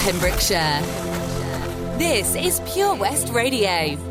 Pembrokeshire. 0.00 0.80
This 1.98 2.34
is 2.34 2.60
Pure 2.72 2.94
West 2.96 3.28
Radio. 3.28 4.09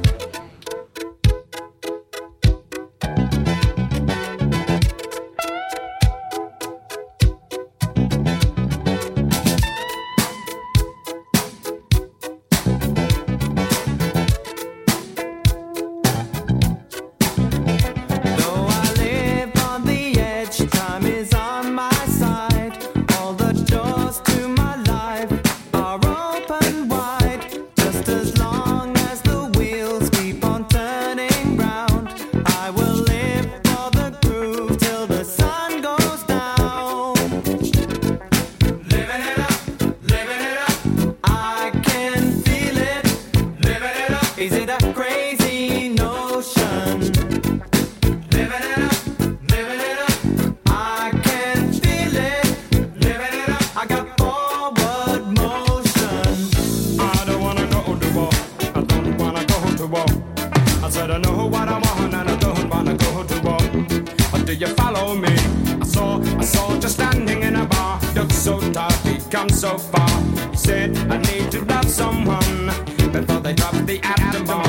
saw 65.10 65.16
me. 65.16 65.36
I 65.82 65.86
saw 65.86 66.20
a 66.20 66.44
soldier 66.44 66.90
standing 66.90 67.44
in 67.44 67.56
a 67.56 67.66
bar. 67.66 68.00
Looked 68.16 68.34
so 68.34 68.60
tough, 68.72 69.04
he'd 69.04 69.30
come 69.32 69.50
so 69.50 69.78
far. 69.78 70.10
He 70.52 70.58
said, 70.58 70.98
I 71.12 71.18
need 71.18 71.52
to 71.52 71.62
love 71.66 71.90
someone 71.90 72.68
before 73.12 73.40
they 73.40 73.54
drop 73.54 73.74
the 73.86 74.00
atom 74.04 74.46
bomb. 74.46 74.69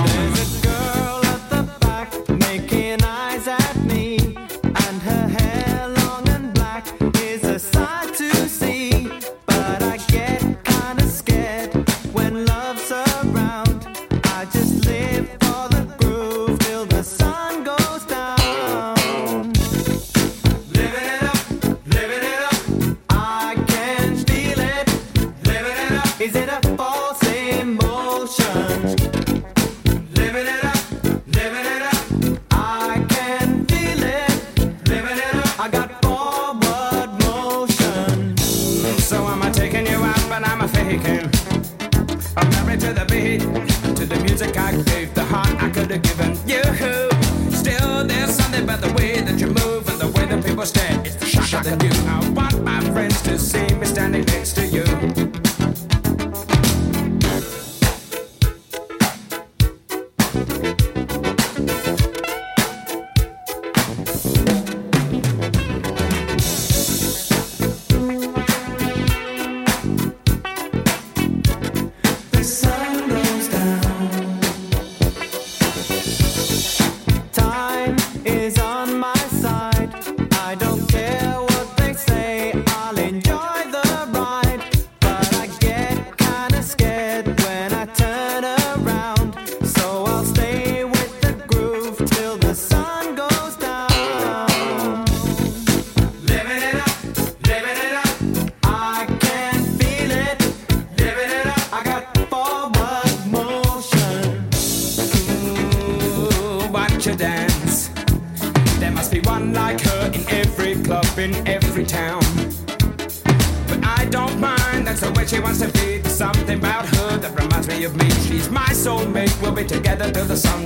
Be 119.63 119.67
together 119.67 120.11
till 120.11 120.25
the 120.25 120.37
sun 120.37 120.60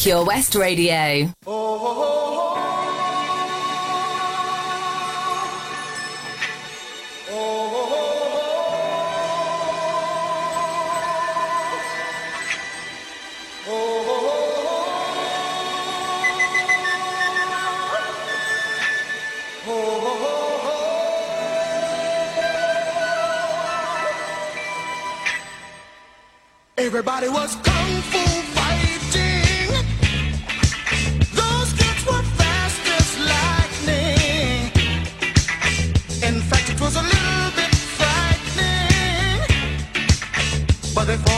Pure 0.00 0.24
West 0.26 0.54
Radio. 0.54 1.34
But 41.08 41.37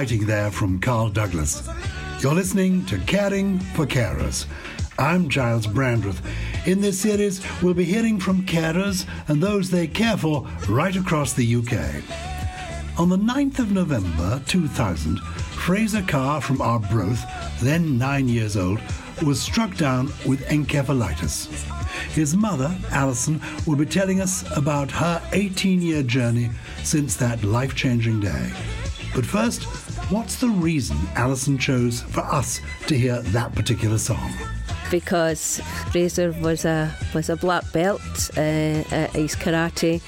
Fu 0.00 0.06
Fighting 0.06 0.26
there 0.26 0.50
from 0.50 0.80
Carl 0.80 1.10
Douglas. 1.10 1.68
You're 2.20 2.32
listening 2.32 2.86
to 2.86 2.98
Caring 3.00 3.58
for 3.58 3.84
Carers. 3.84 4.46
I'm 4.98 5.28
Giles 5.28 5.66
Brandreth. 5.66 6.22
In 6.66 6.80
this 6.80 6.98
series, 6.98 7.42
we'll 7.60 7.74
be 7.74 7.84
hearing 7.84 8.18
from 8.18 8.46
carers 8.46 9.06
and 9.28 9.42
those 9.42 9.68
they 9.68 9.86
care 9.86 10.16
for 10.16 10.48
right 10.70 10.96
across 10.96 11.34
the 11.34 11.54
UK. 11.54 12.02
On 12.98 13.10
the 13.10 13.18
9th 13.18 13.58
of 13.58 13.72
November 13.72 14.40
2000, 14.46 15.20
Fraser 15.20 16.02
Carr 16.08 16.40
from 16.40 16.62
Arbroath, 16.62 17.22
then 17.60 17.98
nine 17.98 18.26
years 18.26 18.56
old, 18.56 18.80
was 19.22 19.38
struck 19.38 19.76
down 19.76 20.06
with 20.26 20.40
encephalitis. 20.46 21.46
His 22.14 22.34
mother, 22.34 22.74
Alison, 22.90 23.38
will 23.66 23.76
be 23.76 23.84
telling 23.84 24.22
us 24.22 24.50
about 24.56 24.90
her 24.92 25.20
18 25.34 25.82
year 25.82 26.02
journey 26.02 26.48
since 26.84 27.16
that 27.16 27.44
life 27.44 27.74
changing 27.74 28.20
day. 28.20 28.50
But 29.14 29.26
first, 29.26 29.64
what's 30.10 30.36
the 30.36 30.48
reason 30.48 30.96
Alison 31.14 31.56
chose 31.56 32.02
for 32.02 32.20
us 32.20 32.60
to 32.86 32.98
hear 32.98 33.22
that 33.22 33.54
particular 33.54 33.98
song? 33.98 34.32
because 34.90 35.60
Fraser 35.92 36.32
was 36.40 36.64
a 36.64 36.92
was 37.14 37.30
a 37.30 37.36
black 37.36 37.70
belt 37.72 38.30
uh, 38.36 38.40
at 38.90 39.10
his 39.10 39.36
karate, 39.36 40.02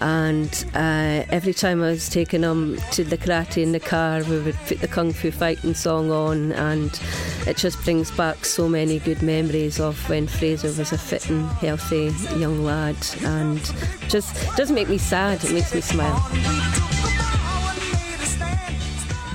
and 0.00 0.64
uh, 0.74 1.24
every 1.30 1.54
time 1.54 1.82
I 1.82 1.90
was 1.90 2.08
taking 2.08 2.42
him 2.42 2.76
to 2.92 3.04
the 3.04 3.16
karate 3.16 3.62
in 3.62 3.70
the 3.70 3.78
car, 3.80 4.24
we 4.24 4.40
would 4.40 4.56
put 4.66 4.80
the 4.80 4.88
kung 4.88 5.12
fu 5.12 5.30
fighting 5.30 5.74
song 5.74 6.10
on, 6.10 6.52
and 6.52 7.00
it 7.46 7.56
just 7.56 7.82
brings 7.84 8.10
back 8.10 8.44
so 8.44 8.68
many 8.68 8.98
good 8.98 9.22
memories 9.22 9.78
of 9.78 9.96
when 10.08 10.26
Fraser 10.26 10.68
was 10.68 10.92
a 10.92 10.98
fit 10.98 11.30
and 11.30 11.48
healthy 11.58 12.12
young 12.36 12.64
lad, 12.64 12.96
and 13.22 13.60
just 14.08 14.34
doesn't 14.56 14.74
make 14.74 14.88
me 14.88 14.98
sad. 14.98 15.44
It 15.44 15.52
makes 15.52 15.72
me 15.72 15.80
smile. 15.80 17.15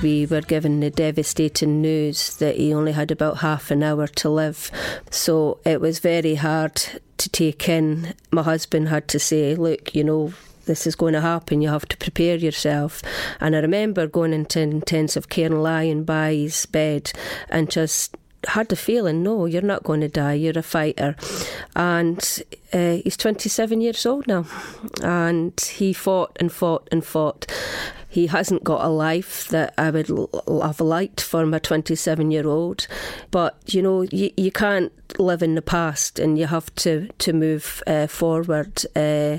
We 0.02 0.26
were 0.26 0.40
given 0.40 0.80
the 0.80 0.90
devastating 0.90 1.80
news 1.80 2.36
that 2.36 2.56
he 2.56 2.74
only 2.74 2.92
had 2.92 3.10
about 3.10 3.38
half 3.38 3.70
an 3.70 3.82
hour 3.82 4.06
to 4.06 4.28
live. 4.28 4.70
So 5.10 5.58
it 5.64 5.80
was 5.80 6.00
very 6.00 6.34
hard 6.34 6.76
to 7.18 7.28
take 7.28 7.68
in. 7.68 8.14
My 8.30 8.42
husband 8.42 8.88
had 8.88 9.08
to 9.08 9.18
say, 9.18 9.54
Look, 9.54 9.94
you 9.94 10.04
know, 10.04 10.32
this 10.66 10.86
is 10.86 10.94
going 10.94 11.14
to 11.14 11.20
happen, 11.20 11.60
you 11.60 11.68
have 11.68 11.86
to 11.88 11.96
prepare 11.96 12.36
yourself. 12.36 13.02
And 13.40 13.56
I 13.56 13.60
remember 13.60 14.06
going 14.06 14.32
into 14.32 14.60
intensive 14.60 15.28
care 15.28 15.46
and 15.46 15.62
lying 15.62 16.04
by 16.04 16.34
his 16.34 16.66
bed 16.66 17.12
and 17.48 17.70
just 17.70 18.16
had 18.48 18.68
the 18.68 18.76
feeling, 18.76 19.22
no, 19.22 19.46
you're 19.46 19.62
not 19.62 19.84
going 19.84 20.00
to 20.00 20.08
die, 20.08 20.34
you're 20.34 20.58
a 20.58 20.62
fighter. 20.62 21.16
And 21.76 22.42
uh, 22.72 22.96
he's 23.04 23.16
27 23.16 23.80
years 23.80 24.04
old 24.06 24.26
now. 24.26 24.46
And 25.02 25.58
he 25.60 25.92
fought 25.92 26.36
and 26.40 26.52
fought 26.52 26.88
and 26.90 27.04
fought. 27.04 27.46
He 28.12 28.26
hasn't 28.26 28.62
got 28.62 28.84
a 28.84 28.88
life 28.88 29.48
that 29.48 29.72
I 29.78 29.88
would 29.90 30.10
l- 30.10 30.60
have 30.62 30.82
liked 30.82 31.22
for 31.22 31.46
my 31.46 31.58
27 31.58 32.30
year 32.30 32.46
old. 32.46 32.86
But, 33.30 33.56
you 33.74 33.80
know, 33.80 34.02
you, 34.02 34.30
you 34.36 34.52
can't 34.52 34.92
live 35.18 35.42
in 35.42 35.54
the 35.54 35.62
past 35.62 36.18
and 36.18 36.38
you 36.38 36.46
have 36.46 36.74
to, 36.76 37.08
to 37.18 37.32
move 37.32 37.82
uh, 37.86 38.06
forward. 38.06 38.84
Uh, 38.96 39.38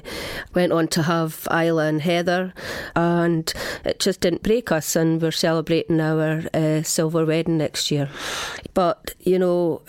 went 0.54 0.72
on 0.72 0.88
to 0.90 1.04
have 1.04 1.48
Isla 1.52 1.86
and 1.86 2.02
Heather, 2.02 2.54
and 2.96 3.54
it 3.86 4.00
just 4.00 4.22
didn't 4.22 4.44
break 4.44 4.72
us. 4.72 4.96
And 4.96 5.22
we're 5.22 5.32
celebrating 5.32 6.00
our 6.00 6.44
uh, 6.54 6.84
silver 6.84 7.26
wedding 7.26 7.58
next 7.58 7.92
year. 7.92 8.10
But, 8.74 9.14
you 9.20 9.40
know, 9.40 9.82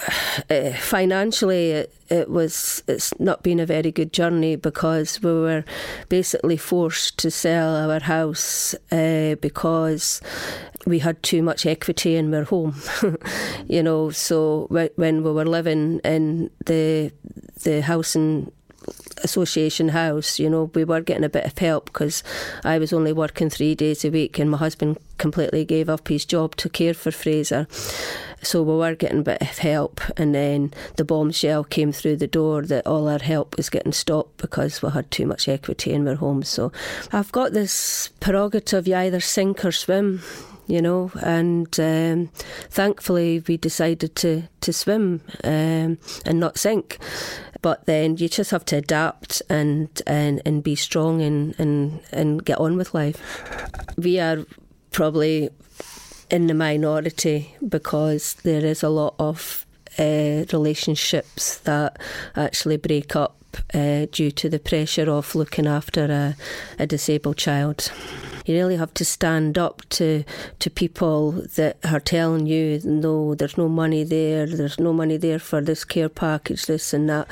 uh, 0.50 0.72
financially, 0.78 1.70
it, 1.70 1.94
it 2.10 2.28
was 2.28 2.82
it's 2.86 3.18
not 3.18 3.42
been 3.42 3.58
a 3.58 3.66
very 3.66 3.90
good 3.90 4.12
journey 4.12 4.56
because 4.56 5.22
we 5.22 5.32
were 5.32 5.64
basically 6.08 6.56
forced 6.56 7.18
to 7.18 7.30
sell 7.30 7.74
our 7.76 8.00
house 8.00 8.74
uh, 8.92 9.34
because 9.40 10.20
we 10.86 10.98
had 10.98 11.22
too 11.22 11.42
much 11.42 11.64
equity 11.64 12.14
in 12.14 12.34
our 12.34 12.44
home 12.44 12.74
you 13.68 13.82
know 13.82 14.10
so 14.10 14.66
when 14.96 15.22
we 15.22 15.32
were 15.32 15.46
living 15.46 15.73
in 16.04 16.50
the 16.66 17.12
the 17.62 17.82
housing 17.82 18.50
association 19.22 19.88
house 19.88 20.38
you 20.38 20.50
know 20.50 20.70
we 20.74 20.84
were 20.84 21.00
getting 21.00 21.24
a 21.24 21.28
bit 21.28 21.46
of 21.46 21.56
help 21.56 21.86
because 21.86 22.22
I 22.64 22.78
was 22.78 22.92
only 22.92 23.12
working 23.12 23.48
three 23.48 23.74
days 23.74 24.04
a 24.04 24.10
week 24.10 24.38
and 24.38 24.50
my 24.50 24.58
husband 24.58 24.98
completely 25.18 25.64
gave 25.64 25.88
up 25.88 26.08
his 26.08 26.24
job 26.24 26.56
to 26.56 26.68
care 26.68 26.94
for 26.94 27.10
Fraser. 27.10 27.66
So 28.42 28.62
we 28.62 28.74
were 28.74 28.94
getting 28.94 29.20
a 29.20 29.22
bit 29.22 29.40
of 29.40 29.58
help 29.58 30.02
and 30.18 30.34
then 30.34 30.74
the 30.96 31.04
bombshell 31.04 31.64
came 31.64 31.92
through 31.92 32.16
the 32.16 32.26
door 32.26 32.62
that 32.62 32.86
all 32.86 33.08
our 33.08 33.20
help 33.20 33.56
was 33.56 33.70
getting 33.70 33.92
stopped 33.92 34.36
because 34.36 34.82
we 34.82 34.90
had 34.90 35.10
too 35.10 35.26
much 35.26 35.48
equity 35.48 35.92
in 35.92 36.06
our 36.06 36.16
home 36.16 36.42
so 36.42 36.70
I've 37.10 37.32
got 37.32 37.52
this 37.52 38.10
prerogative 38.20 38.86
you 38.86 38.96
either 38.96 39.20
sink 39.20 39.64
or 39.64 39.72
swim 39.72 40.20
you 40.66 40.80
know 40.80 41.10
and 41.22 41.78
um, 41.80 42.30
thankfully 42.70 43.42
we 43.46 43.56
decided 43.56 44.14
to 44.16 44.42
to 44.60 44.72
swim 44.72 45.20
um, 45.44 45.98
and 46.24 46.40
not 46.40 46.58
sink 46.58 46.98
but 47.62 47.86
then 47.86 48.16
you 48.16 48.28
just 48.28 48.50
have 48.50 48.64
to 48.64 48.76
adapt 48.76 49.42
and 49.48 50.02
and, 50.06 50.42
and 50.44 50.62
be 50.62 50.74
strong 50.74 51.22
and, 51.22 51.54
and 51.58 52.00
and 52.12 52.44
get 52.44 52.58
on 52.58 52.76
with 52.76 52.94
life 52.94 53.20
we 53.96 54.18
are 54.18 54.44
probably 54.90 55.50
in 56.30 56.46
the 56.46 56.54
minority 56.54 57.54
because 57.68 58.34
there 58.44 58.64
is 58.64 58.82
a 58.82 58.88
lot 58.88 59.14
of 59.18 59.66
uh, 59.98 60.44
relationships 60.52 61.58
that 61.58 61.98
actually 62.36 62.76
break 62.76 63.14
up 63.14 63.36
uh, 63.72 64.06
due 64.10 64.30
to 64.30 64.48
the 64.48 64.58
pressure 64.58 65.10
of 65.10 65.34
looking 65.34 65.66
after 65.66 66.04
a, 66.04 66.36
a 66.82 66.86
disabled 66.86 67.36
child. 67.36 67.92
You 68.44 68.54
really 68.54 68.76
have 68.76 68.92
to 68.94 69.04
stand 69.04 69.56
up 69.56 69.82
to 69.90 70.24
to 70.58 70.70
people 70.70 71.32
that 71.56 71.78
are 71.84 72.00
telling 72.00 72.46
you, 72.46 72.80
no, 72.84 73.34
there's 73.34 73.56
no 73.56 73.68
money 73.68 74.04
there, 74.04 74.46
there's 74.46 74.78
no 74.78 74.92
money 74.92 75.16
there 75.16 75.38
for 75.38 75.60
this 75.60 75.84
care 75.84 76.08
package, 76.08 76.66
this 76.66 76.92
and 76.92 77.08
that. 77.08 77.26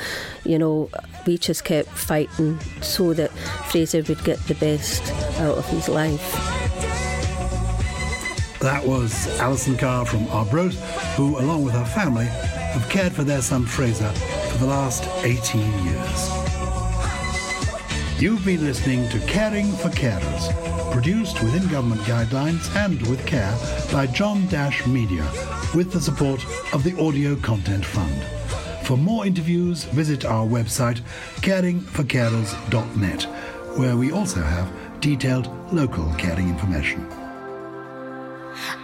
You 0.44 0.58
know, 0.58 0.90
we 1.26 1.38
just 1.38 1.64
kept 1.64 1.88
fighting 1.90 2.58
so 2.80 3.12
that 3.14 3.30
Fraser 3.70 4.02
would 4.02 4.24
get 4.24 4.38
the 4.46 4.54
best 4.54 5.02
out 5.40 5.58
of 5.58 5.68
his 5.68 5.88
life. 5.88 6.32
That 8.60 8.86
was 8.86 9.26
Alison 9.40 9.76
Carr 9.76 10.06
from 10.06 10.28
Arbroath, 10.28 10.78
who, 11.16 11.36
along 11.38 11.64
with 11.64 11.74
her 11.74 11.84
family, 11.84 12.26
have 12.26 12.88
cared 12.88 13.12
for 13.12 13.24
their 13.24 13.42
son 13.42 13.66
Fraser 13.66 14.10
for 14.50 14.58
the 14.58 14.66
last 14.66 15.04
18 15.24 15.60
years. 15.84 16.51
You've 18.22 18.44
been 18.44 18.64
listening 18.64 19.08
to 19.08 19.18
Caring 19.26 19.72
for 19.72 19.88
Carers, 19.88 20.92
produced 20.92 21.42
within 21.42 21.66
government 21.66 22.02
guidelines 22.02 22.72
and 22.76 23.02
with 23.08 23.26
care 23.26 23.52
by 23.90 24.06
John 24.06 24.46
Dash 24.46 24.86
Media, 24.86 25.28
with 25.74 25.90
the 25.90 26.00
support 26.00 26.40
of 26.72 26.84
the 26.84 26.96
Audio 27.00 27.34
Content 27.34 27.84
Fund. 27.84 28.14
For 28.86 28.96
more 28.96 29.26
interviews, 29.26 29.82
visit 29.86 30.24
our 30.24 30.46
website, 30.46 31.00
caringforcarers.net, 31.40 33.22
where 33.76 33.96
we 33.96 34.12
also 34.12 34.40
have 34.40 34.70
detailed 35.00 35.50
local 35.72 36.08
caring 36.14 36.48
information. 36.48 37.04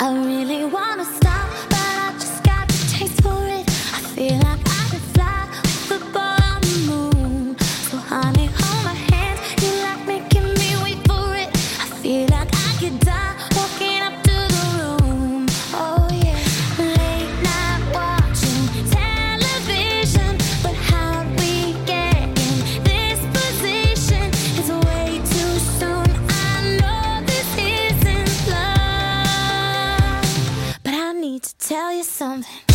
I 0.00 0.20
really 0.26 0.64
wanna 0.64 1.04
stop, 1.04 1.48
but 1.70 1.78
I 1.78 2.12
just 2.14 2.42
got 2.42 2.66
the 2.66 2.88
taste 2.90 3.22
for 3.22 3.46
it. 3.46 3.68
I 3.68 4.00
feel 4.16 4.36
like 4.38 4.68
I 4.68 4.77
tell 31.68 31.92
you 31.92 32.02
something. 32.02 32.67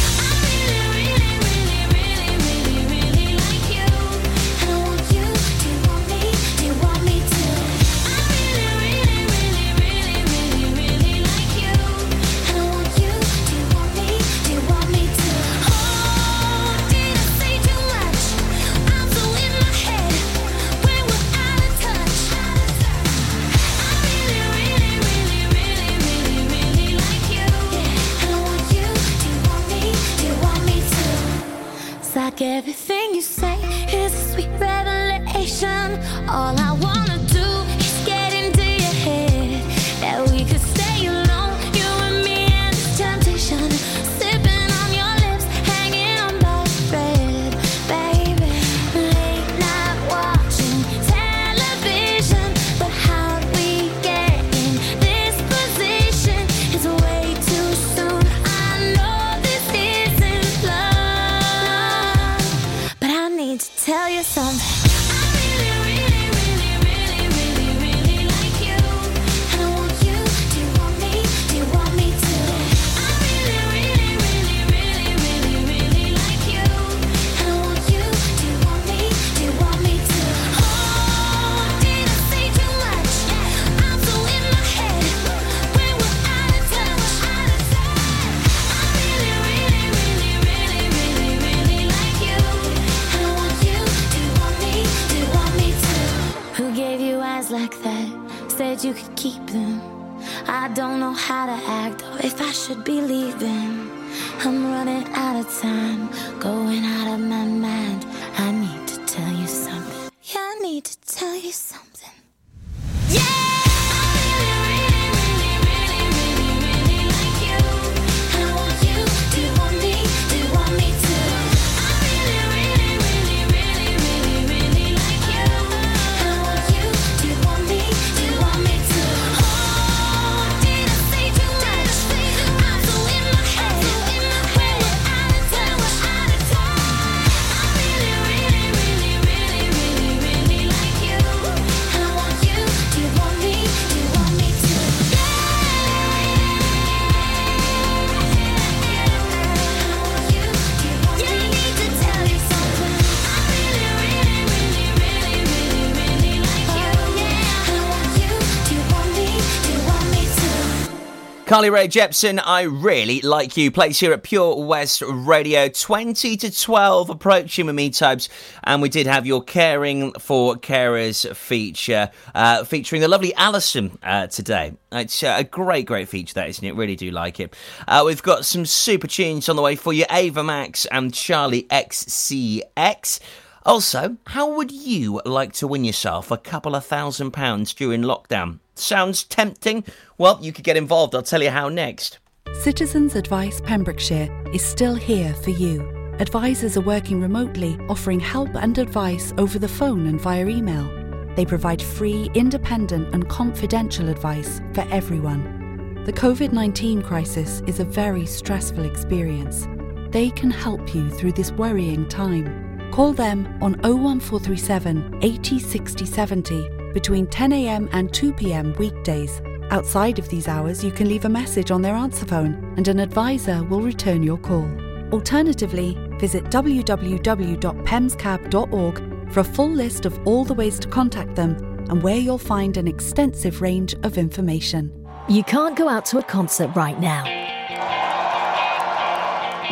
Carly 161.53 161.69
Rae 161.69 161.87
Jepsen, 161.87 162.41
I 162.43 162.63
really 162.63 163.21
like 163.21 163.55
you. 163.57 163.69
Plays 163.69 163.99
here 163.99 164.11
at 164.11 164.23
Pure 164.23 164.65
West 164.65 165.03
Radio, 165.05 165.69
20 165.69 166.35
to 166.37 166.49
12, 166.49 167.11
approaching 167.11 167.67
with 167.67 167.75
me 167.75 167.91
types. 167.91 168.27
And 168.63 168.81
we 168.81 168.89
did 168.89 169.05
have 169.05 169.27
your 169.27 169.43
Caring 169.43 170.13
for 170.13 170.55
Carers 170.55 171.31
feature, 171.35 172.09
uh, 172.33 172.63
featuring 172.63 173.03
the 173.03 173.07
lovely 173.07 173.35
Alison 173.35 173.99
uh, 174.01 174.25
today. 174.25 174.73
It's 174.91 175.21
uh, 175.21 175.35
a 175.37 175.43
great, 175.43 175.85
great 175.85 176.09
feature, 176.09 176.33
that, 176.33 176.49
isn't 176.49 176.65
it? 176.65 176.73
Really 176.73 176.95
do 176.95 177.11
like 177.11 177.39
it. 177.39 177.55
Uh, 177.87 178.01
we've 178.03 178.23
got 178.23 178.45
some 178.45 178.65
super 178.65 179.05
tunes 179.05 179.47
on 179.47 179.55
the 179.55 179.61
way 179.61 179.75
for 179.75 179.93
you 179.93 180.05
Ava 180.09 180.43
Max 180.43 180.87
and 180.87 181.11
Charli 181.11 181.67
XCX. 181.67 183.19
Also, 183.63 184.17
how 184.25 184.55
would 184.55 184.71
you 184.71 185.21
like 185.23 185.53
to 185.53 185.67
win 185.67 185.85
yourself 185.85 186.31
a 186.31 186.37
couple 186.37 186.73
of 186.73 186.83
thousand 186.83 187.29
pounds 187.29 187.75
during 187.75 188.01
lockdown? 188.01 188.57
Sounds 188.75 189.23
tempting? 189.23 189.83
Well, 190.17 190.39
you 190.41 190.51
could 190.51 190.63
get 190.63 190.77
involved. 190.77 191.15
I'll 191.15 191.21
tell 191.21 191.43
you 191.43 191.51
how 191.51 191.69
next. 191.69 192.19
Citizens 192.61 193.15
Advice 193.15 193.61
Pembrokeshire 193.61 194.29
is 194.53 194.63
still 194.63 194.95
here 194.95 195.33
for 195.35 195.51
you. 195.51 195.81
Advisors 196.19 196.77
are 196.77 196.81
working 196.81 197.19
remotely, 197.19 197.77
offering 197.89 198.19
help 198.19 198.49
and 198.55 198.77
advice 198.77 199.33
over 199.37 199.59
the 199.59 199.67
phone 199.67 200.07
and 200.07 200.21
via 200.21 200.45
email. 200.45 200.89
They 201.35 201.45
provide 201.45 201.81
free, 201.81 202.29
independent, 202.35 203.13
and 203.13 203.27
confidential 203.27 204.09
advice 204.09 204.61
for 204.73 204.81
everyone. 204.91 206.03
The 206.05 206.13
COVID 206.13 206.51
19 206.51 207.01
crisis 207.01 207.61
is 207.65 207.79
a 207.79 207.85
very 207.85 208.25
stressful 208.25 208.85
experience. 208.85 209.67
They 210.11 210.29
can 210.29 210.51
help 210.51 210.93
you 210.93 211.09
through 211.09 211.31
this 211.33 211.51
worrying 211.51 212.07
time. 212.07 212.91
Call 212.91 213.13
them 213.13 213.47
on 213.61 213.73
01437 213.81 215.19
80 215.23 215.59
60 215.59 216.05
70 216.05 216.82
between 216.93 217.27
10am 217.27 217.89
and 217.91 218.09
2pm 218.11 218.77
weekdays. 218.77 219.41
Outside 219.71 220.19
of 220.19 220.29
these 220.29 220.47
hours, 220.47 220.83
you 220.83 220.91
can 220.91 221.09
leave 221.09 221.25
a 221.25 221.29
message 221.29 221.71
on 221.71 221.81
their 221.81 221.95
answer 221.95 222.25
phone 222.25 222.73
and 222.77 222.87
an 222.87 222.99
advisor 222.99 223.63
will 223.63 223.81
return 223.81 224.21
your 224.21 224.37
call. 224.37 224.69
Alternatively, 225.11 225.97
visit 226.19 226.43
www.pemscab.org 226.45 229.31
for 229.31 229.39
a 229.39 229.43
full 229.43 229.71
list 229.71 230.05
of 230.05 230.27
all 230.27 230.45
the 230.45 230.53
ways 230.53 230.77
to 230.79 230.87
contact 230.87 231.35
them 231.35 231.55
and 231.89 232.03
where 232.03 232.17
you'll 232.17 232.37
find 232.37 232.77
an 232.77 232.87
extensive 232.87 233.61
range 233.61 233.95
of 234.03 234.17
information. 234.17 234.91
You 235.27 235.43
can't 235.43 235.75
go 235.75 235.89
out 235.89 236.05
to 236.07 236.17
a 236.19 236.23
concert 236.23 236.75
right 236.75 236.99
now. 236.99 237.25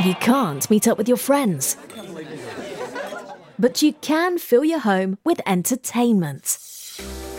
You 0.04 0.16
can't 0.16 0.68
meet 0.70 0.88
up 0.88 0.98
with 0.98 1.08
your 1.08 1.18
friends. 1.18 1.78
But 3.60 3.84
you 3.84 3.94
can 3.94 4.40
fill 4.40 4.66
your 4.66 4.80
home 4.80 5.20
with 5.24 5.40
entertainment 5.46 6.58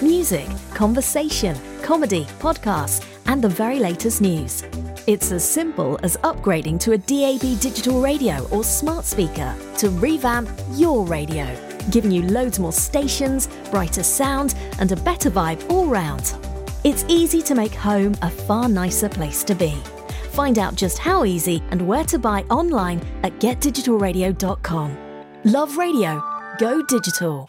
music, 0.03 0.47
conversation, 0.75 1.57
comedy, 1.83 2.25
podcasts, 2.41 3.07
and 3.27 3.43
the 3.43 3.49
very 3.49 3.79
latest 3.79 4.21
news. 4.21 4.65
It's 5.07 5.33
as 5.33 5.49
simple 5.49 5.99
as 6.03 6.17
upgrading 6.19 6.81
to 6.81 6.93
a 6.93 6.99
DAB 6.99 7.61
digital 7.61 8.01
radio 8.01 8.47
or 8.49 8.65
smart 8.65 9.05
speaker 9.05 9.55
to 9.79 9.91
revamp 9.91 10.49
your 10.73 11.05
radio, 11.07 11.47
giving 11.91 12.11
you 12.11 12.23
loads 12.23 12.59
more 12.59 12.73
stations, 12.73 13.49
brighter 13.71 14.03
sound, 14.03 14.55
and 14.79 14.93
a 14.93 14.97
better 14.97 15.31
vibe 15.31 15.69
all 15.71 15.87
round. 15.87 16.35
It's 16.85 17.05
easy 17.09 17.43
to 17.43 17.55
make 17.55 17.75
home 17.75 18.17
a 18.23 18.31
far 18.31 18.69
nicer 18.69 19.09
place 19.09 19.45
to 19.45 19.55
be. 19.55 19.75
Find 20.33 20.59
out 20.59 20.75
just 20.75 20.99
how 20.99 21.25
easy 21.25 21.63
and 21.71 21.87
where 21.87 22.05
to 22.05 22.19
buy 22.19 22.43
online 22.51 23.01
at 23.23 23.39
getdigitalradio.com. 23.39 24.97
Love 25.45 25.77
radio. 25.77 26.23
Go 26.59 26.83
digital. 26.87 27.49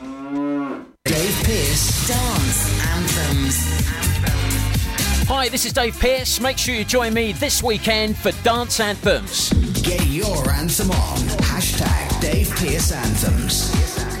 Dave 0.31 1.43
Pearce 1.43 2.07
Dance 2.07 2.87
Anthems. 2.87 3.57
Hi, 5.27 5.49
this 5.49 5.65
is 5.65 5.73
Dave 5.73 5.99
Pearce. 5.99 6.39
Make 6.39 6.57
sure 6.57 6.73
you 6.73 6.85
join 6.85 7.13
me 7.13 7.33
this 7.33 7.61
weekend 7.61 8.17
for 8.17 8.31
Dance 8.43 8.79
Anthems. 8.79 9.49
Get 9.81 10.05
your 10.07 10.49
anthem 10.51 10.91
on. 10.91 11.17
Hashtag 11.39 12.21
Dave 12.21 12.49
Pearce 12.51 12.93
Anthems. 12.93 14.20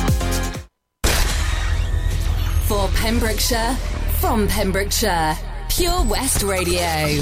For 2.71 2.87
Pembrokeshire, 2.95 3.75
from 4.21 4.47
Pembrokeshire, 4.47 5.37
Pure 5.67 6.05
West 6.05 6.41
Radio. 6.41 7.19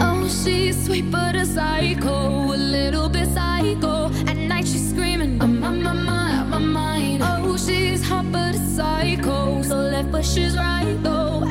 Oh, 0.00 0.26
she's 0.28 0.84
sweet 0.84 1.08
but 1.08 1.36
a 1.36 1.46
psycho, 1.46 2.52
a 2.52 2.56
little 2.56 3.08
bit 3.08 3.28
psycho. 3.28 4.10
At 4.26 4.36
night 4.36 4.66
she's 4.66 4.90
screaming, 4.90 5.40
I'm 5.40 5.62
on 5.62 5.84
my 5.84 5.92
mind, 5.92 6.50
my 6.50 6.58
mind. 6.58 7.22
Oh, 7.24 7.56
she's 7.56 8.02
hot 8.02 8.32
but 8.32 8.56
a 8.56 8.58
psycho, 8.58 9.62
so 9.62 9.76
left 9.76 10.10
but 10.10 10.24
she's 10.24 10.56
right 10.56 10.98
though. 11.04 11.44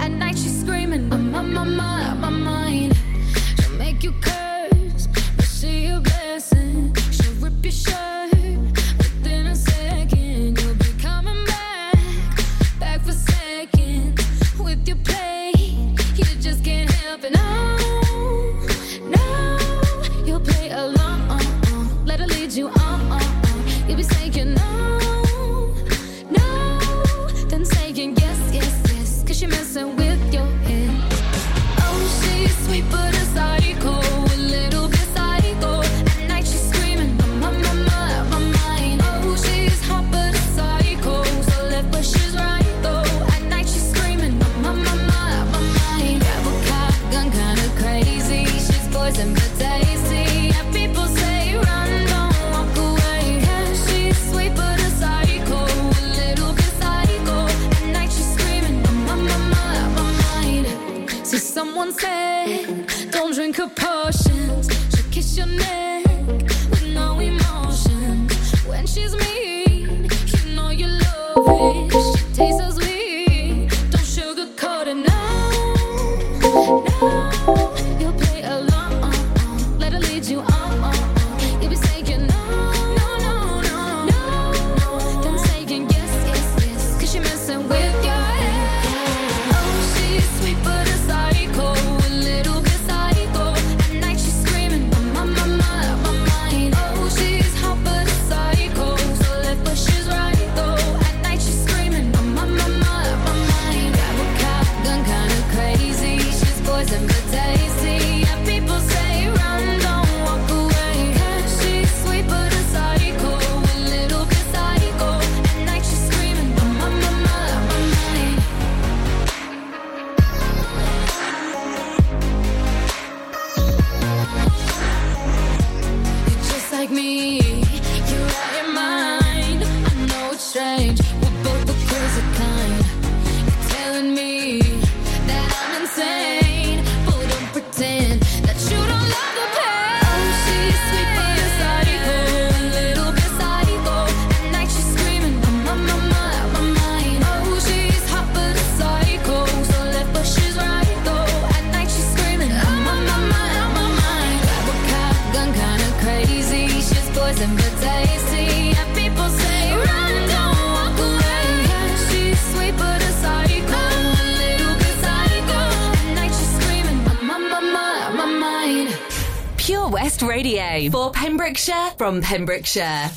From 172.13 172.21
Pembrokeshire. 172.21 173.09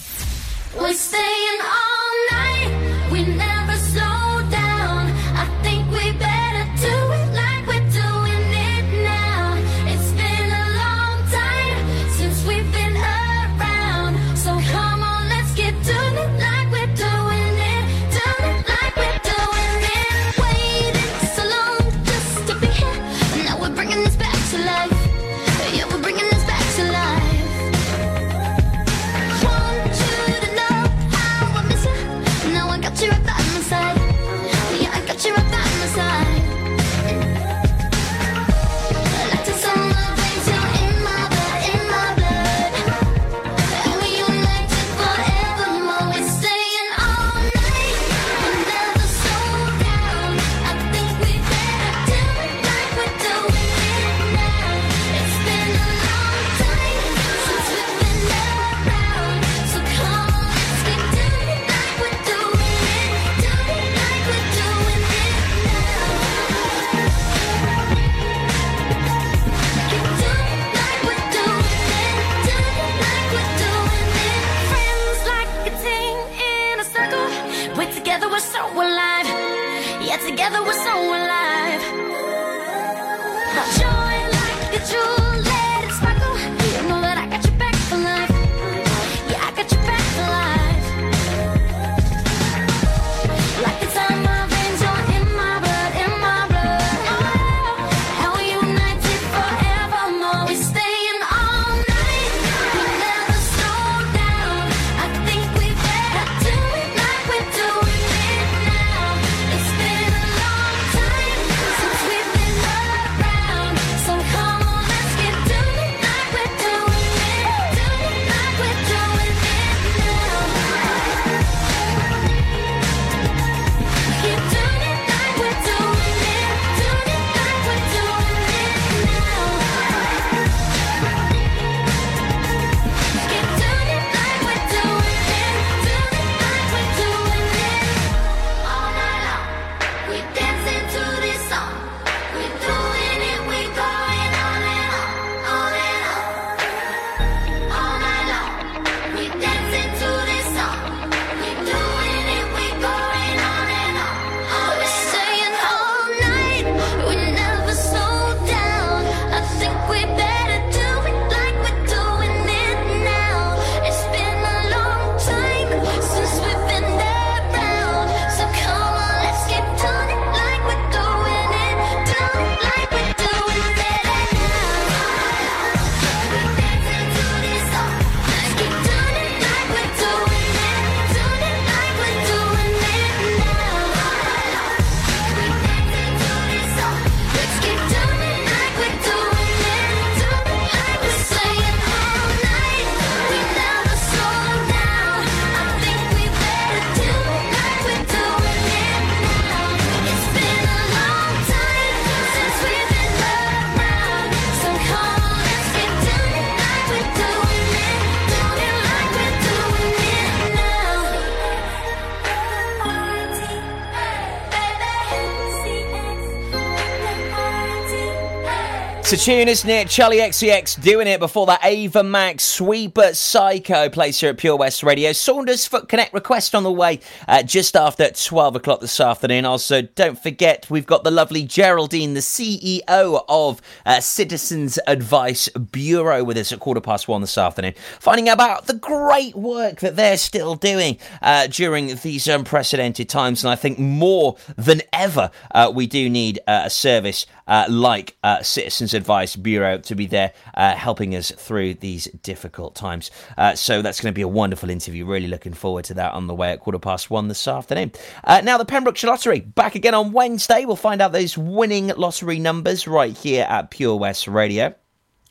So 219.07 219.15
tune 219.15 219.47
is 219.47 219.65
near 219.65 219.85
Charli 219.85 220.19
XCX 220.19 220.83
doing 220.83 221.07
it 221.07 221.21
before 221.21 221.47
that 221.47 221.61
Ava 221.63 222.03
Max 222.03 222.43
Sweet 222.43 222.93
but 222.93 223.17
Psycho 223.17 223.89
plays 223.89 224.19
here 224.19 224.31
at 224.31 224.37
Pure 224.37 224.57
West 224.57 224.83
Radio. 224.83 225.11
Saundersfoot 225.11 225.89
Connect 225.89 226.13
request 226.13 226.57
on 226.57 226.65
the 226.65 226.73
way 226.73 226.99
uh, 227.29 227.45
just 227.45 227.77
after 227.77 228.11
12 228.11 228.57
o'clock 228.57 228.81
this 228.81 228.99
afternoon. 228.99 229.45
Also, 229.45 229.83
don't 229.83 230.21
forget 230.21 230.67
we've 230.71 230.87
got 230.87 231.05
the 231.05 231.13
lovely 231.13 231.45
Geraldine, 231.45 232.15
the 232.15 232.21
CEO 232.21 233.25
of 233.29 233.63
uh, 233.87 234.01
Citizens 234.01 234.77
Advice 234.89 235.49
Bureau, 235.51 236.25
with 236.25 236.37
us 236.37 236.51
at 236.51 236.59
quarter 236.59 236.81
past 236.81 237.07
one 237.07 237.21
this 237.21 237.39
afternoon, 237.39 237.75
finding 238.01 238.29
out 238.29 238.35
about 238.35 238.67
the 238.67 238.75
great 238.75 239.37
work 239.37 239.79
that 239.79 239.95
they're 239.95 240.19
still 240.19 240.57
doing 240.57 240.99
uh, 241.23 241.47
during 241.47 241.95
these 241.99 242.27
unprecedented 242.27 243.09
times. 243.09 243.45
And 243.45 243.53
I 243.53 243.55
think 243.55 243.79
more 243.79 244.37
than 244.57 244.83
ever, 244.93 245.31
uh, 245.53 245.71
we 245.73 245.87
do 245.87 246.11
need 246.11 246.41
uh, 246.49 246.63
a 246.65 246.71
service 246.71 247.25
uh, 247.47 247.67
like 247.69 248.17
uh, 248.23 248.43
Citizens 248.43 248.95
Advice 248.95 249.37
Bureau 249.37 249.79
to 249.79 249.95
be 249.95 250.07
there 250.07 250.33
uh, 250.55 250.75
helping 250.75 251.15
us 251.15 251.31
through 251.31 251.75
these 251.75 252.07
difficult 252.23 252.75
times. 252.75 253.11
Uh, 253.37 253.55
so 253.55 253.83
that's 253.83 254.01
going 254.01 254.13
to 254.13 254.17
be 254.17 254.23
a 254.23 254.29
wonderful 254.29 254.71
interview. 254.71 255.05
Really 255.05 255.29
looking 255.29 255.55
forward 255.55 255.85
to 255.87 255.95
that 255.95 256.13
on 256.13 256.27
the 256.27 256.35
way 256.35 256.53
at 256.53 256.61
quarter 256.61 256.79
past 256.79 257.11
one 257.11 257.29
this 257.29 257.47
afternoon. 257.47 257.93
Now, 258.27 258.59
the 258.59 258.65
Pembrokeshire 258.65 259.11
Lottery 259.11 259.41
back 259.41 259.75
again 259.75 259.95
on 259.95 260.13
Wednesday. 260.13 260.65
We'll 260.65 260.77
find 260.77 261.01
out 261.01 261.13
those 261.13 261.37
winning 261.37 261.89
lottery 261.89 262.39
numbers 262.39 262.87
right 262.87 263.17
here 263.17 263.47
at 263.49 263.71
Pure 263.71 263.97
West 263.97 264.29
Radio. 264.29 264.75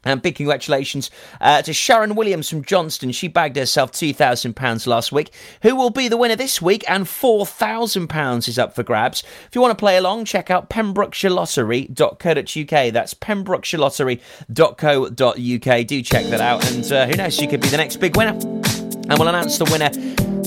And 0.06 0.22
big 0.22 0.36
congratulations 0.36 1.12
uh, 1.42 1.62
to 1.64 1.74
Sharon 1.74 2.16
Williams 2.16 2.50
from 2.50 2.64
Johnston. 2.64 3.12
She 3.12 3.28
bagged 3.28 3.58
herself 3.58 3.92
£2,000 3.92 4.88
last 4.88 5.12
week. 5.12 5.34
Who 5.64 5.76
will 5.76 5.90
be 5.90 6.08
the 6.08 6.18
winner 6.18 6.36
this 6.36 6.62
week? 6.62 6.84
And 6.88 7.06
£4,000 7.06 8.48
is 8.48 8.60
up 8.60 8.76
for 8.76 8.84
grabs. 8.84 9.24
If 9.48 9.56
you 9.56 9.62
want 9.62 9.72
to 9.72 9.82
play 9.82 9.98
along, 9.98 10.26
check 10.26 10.52
out 10.52 10.70
pembrokeshirelottery.co.uk. 10.70 12.94
That's 12.94 13.16
pembrokeshirelottery.co.uk. 13.16 15.88
Do 15.88 16.02
check 16.02 16.26
that 16.26 16.42
out. 16.42 16.72
And 16.72 16.92
uh, 16.92 17.08
who 17.08 17.16
knows, 17.16 17.36
she 17.36 17.48
could 17.48 17.62
be 17.62 17.70
the 17.70 17.78
next 17.78 17.96
big 17.98 18.16
winner. 18.16 18.34
And 18.34 19.20
we'll 19.20 19.28
announce 19.28 19.58
the 19.58 19.66
winner 19.66 19.90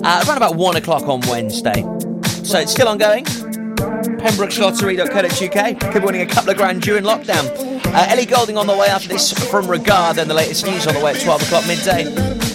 uh, 0.04 0.24
around 0.26 0.36
about 0.36 0.54
one 0.56 0.76
o'clock 0.76 1.08
on 1.08 1.20
Wednesday. 1.22 1.82
So 2.44 2.60
it's 2.60 2.70
still 2.72 2.88
ongoing. 2.88 3.24
pembrokeshirelottery.co.uk. 3.78 5.92
Could 5.92 6.00
be 6.00 6.06
winning 6.06 6.22
a 6.22 6.26
couple 6.26 6.50
of 6.50 6.56
grand 6.56 6.82
during 6.82 7.04
lockdown. 7.04 7.46
Uh, 7.86 8.06
Ellie 8.08 8.26
Goulding 8.26 8.56
on 8.56 8.66
the 8.66 8.76
way 8.76 8.88
after 8.88 9.08
this 9.08 9.32
from 9.32 9.68
Regard 9.68 10.18
and 10.18 10.28
the 10.28 10.34
latest 10.34 10.66
news 10.66 10.86
on 10.86 10.94
the 10.94 11.00
way 11.00 11.12
at 11.12 11.20
12 11.20 11.42
o'clock 11.42 11.66
midday. 11.66 12.47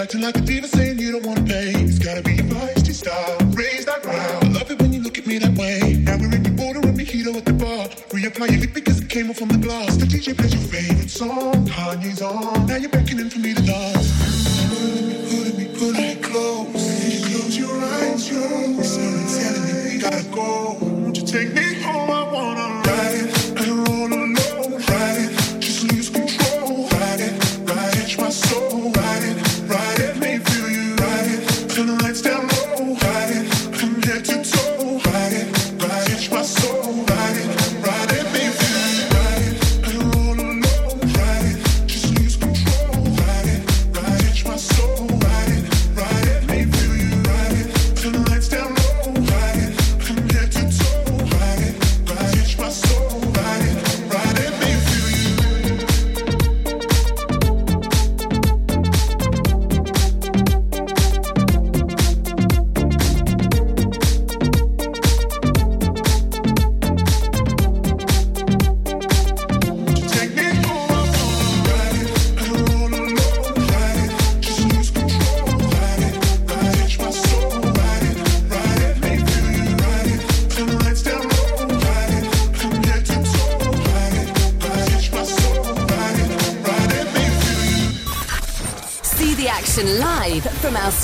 Acting 0.00 0.22
like 0.22 0.36
a 0.36 0.40
diva 0.40 0.66
saying 0.66 0.98
you 0.98 1.12
don't 1.12 1.26
wanna 1.26 1.42
pay. 1.42 1.72
It's 1.76 1.98
gotta 1.98 2.22
be 2.22 2.34
your 2.34 2.46
feisty 2.46 2.94
style. 2.94 3.36
Raise 3.52 3.84
that 3.84 4.02
ground. 4.02 4.44
I 4.44 4.48
love 4.48 4.70
it 4.70 4.80
when 4.80 4.92
you 4.92 5.02
look 5.02 5.18
at 5.18 5.26
me 5.26 5.38
that 5.38 5.54
way. 5.58 5.98
Now 5.98 6.16
we're 6.16 6.34
in 6.34 6.44
your 6.44 6.54
border 6.54 6.80
and 6.80 6.98
mojito 6.98 7.36
at 7.36 7.44
the 7.44 7.52
bar. 7.52 7.86
Reapply 8.08 8.50
your 8.50 8.60
lip 8.60 8.72
because 8.72 9.00
it 9.00 9.10
came 9.10 9.28
off 9.30 9.36
from 9.36 9.48
the 9.48 9.58
glass. 9.58 9.96
The 9.96 10.06
DJ 10.06 10.36
plays 10.36 10.54
your 10.54 10.62
favorite 10.62 11.10
song. 11.10 11.66
Kanye's 11.66 12.22
on. 12.22 12.66
Now 12.66 12.76
you're 12.76 12.90
beckoning 12.90 13.28
for 13.28 13.40
me 13.40 13.52
to 13.52 13.62
dance. 13.62 14.79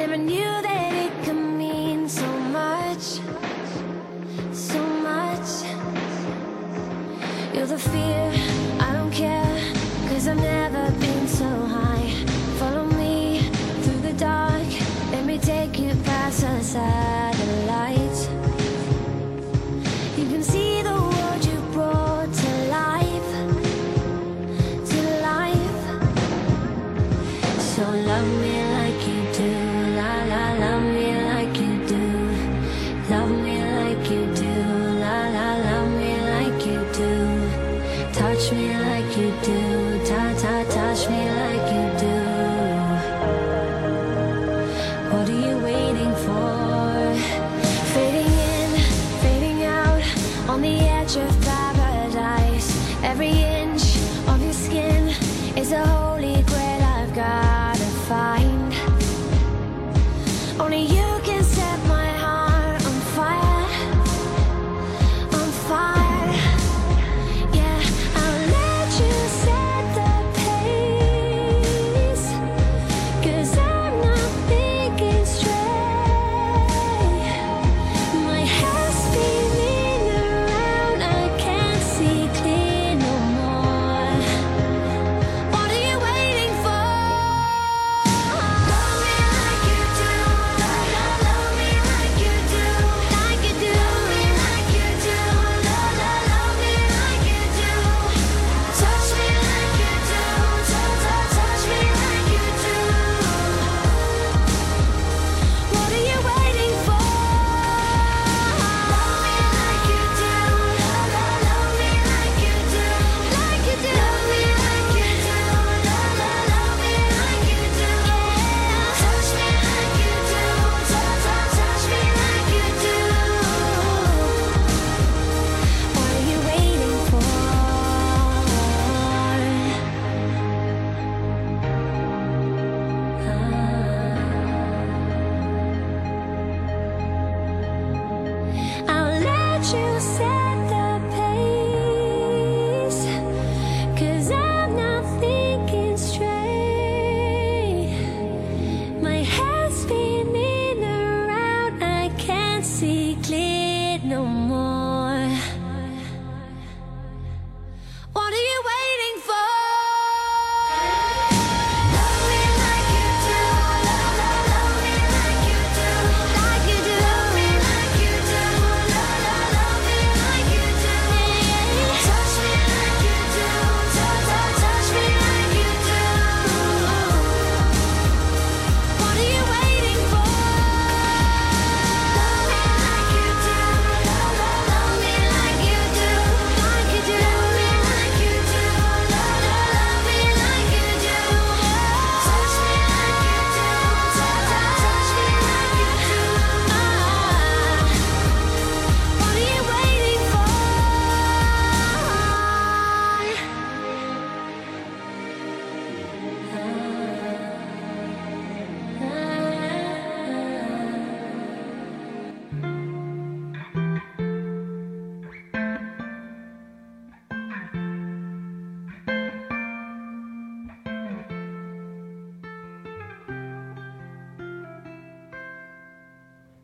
Never 0.00 0.16
knew 0.16 0.62
that 0.62 0.92
it 0.94 1.12
could 1.24 1.34
mean 1.34 2.08
so 2.08 2.26
much, 2.58 3.20
so 4.50 4.82
much. 4.82 5.48
You're 7.52 7.66
the 7.66 7.78
fear, 7.78 8.32
I 8.80 8.94
don't 8.94 9.12
care, 9.12 9.74
cause 10.08 10.26
I've 10.26 10.38
never 10.38 10.90
been 11.00 11.28
so 11.28 11.44
high. 11.44 11.89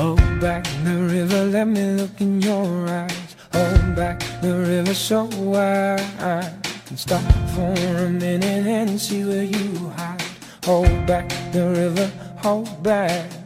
Hold 0.00 0.40
back 0.40 0.64
the 0.82 0.96
river, 0.96 1.44
let 1.44 1.68
me 1.68 1.92
look 1.92 2.22
in 2.22 2.40
your 2.40 2.88
eyes. 2.88 3.36
Hold 3.52 3.94
back 3.94 4.18
the 4.40 4.56
river 4.56 4.94
so 4.94 5.24
wide. 5.36 6.00
And 6.88 6.98
stop 6.98 7.20
for 7.54 7.74
a 7.74 8.08
minute 8.08 8.66
and 8.66 8.98
see 8.98 9.26
where 9.26 9.44
you 9.44 9.90
hide. 9.98 10.22
Hold 10.64 11.06
back 11.06 11.28
the 11.52 11.68
river, 11.68 12.10
hold 12.38 12.82
back. 12.82 13.39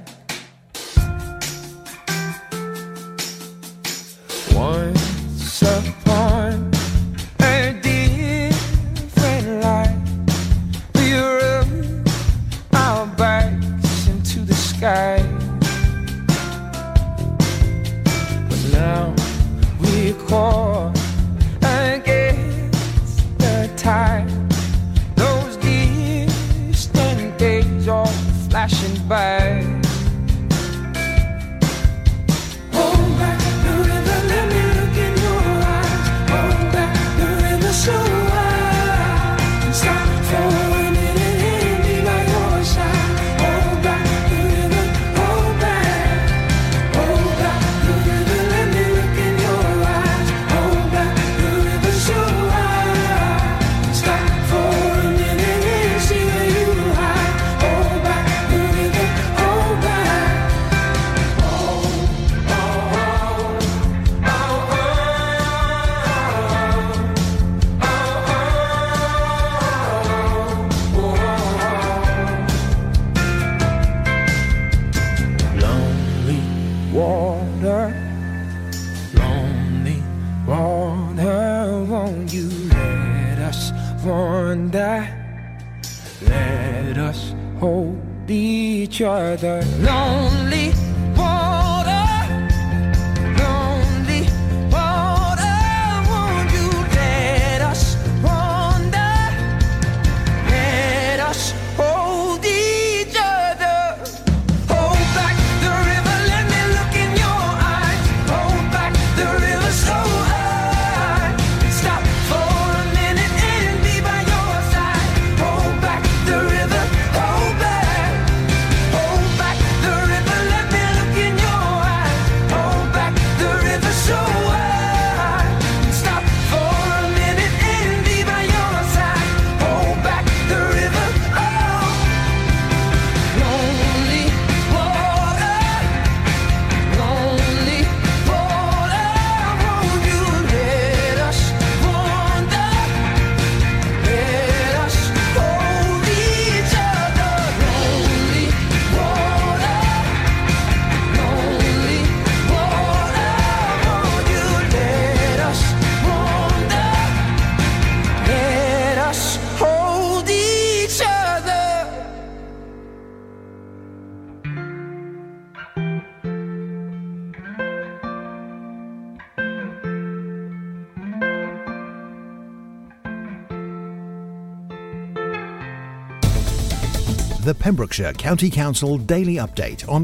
Pembrokeshire 177.64 178.12
County 178.12 178.50
Council 178.50 178.98
Daily 178.98 179.36
Update 179.36 179.88
on 179.88 180.02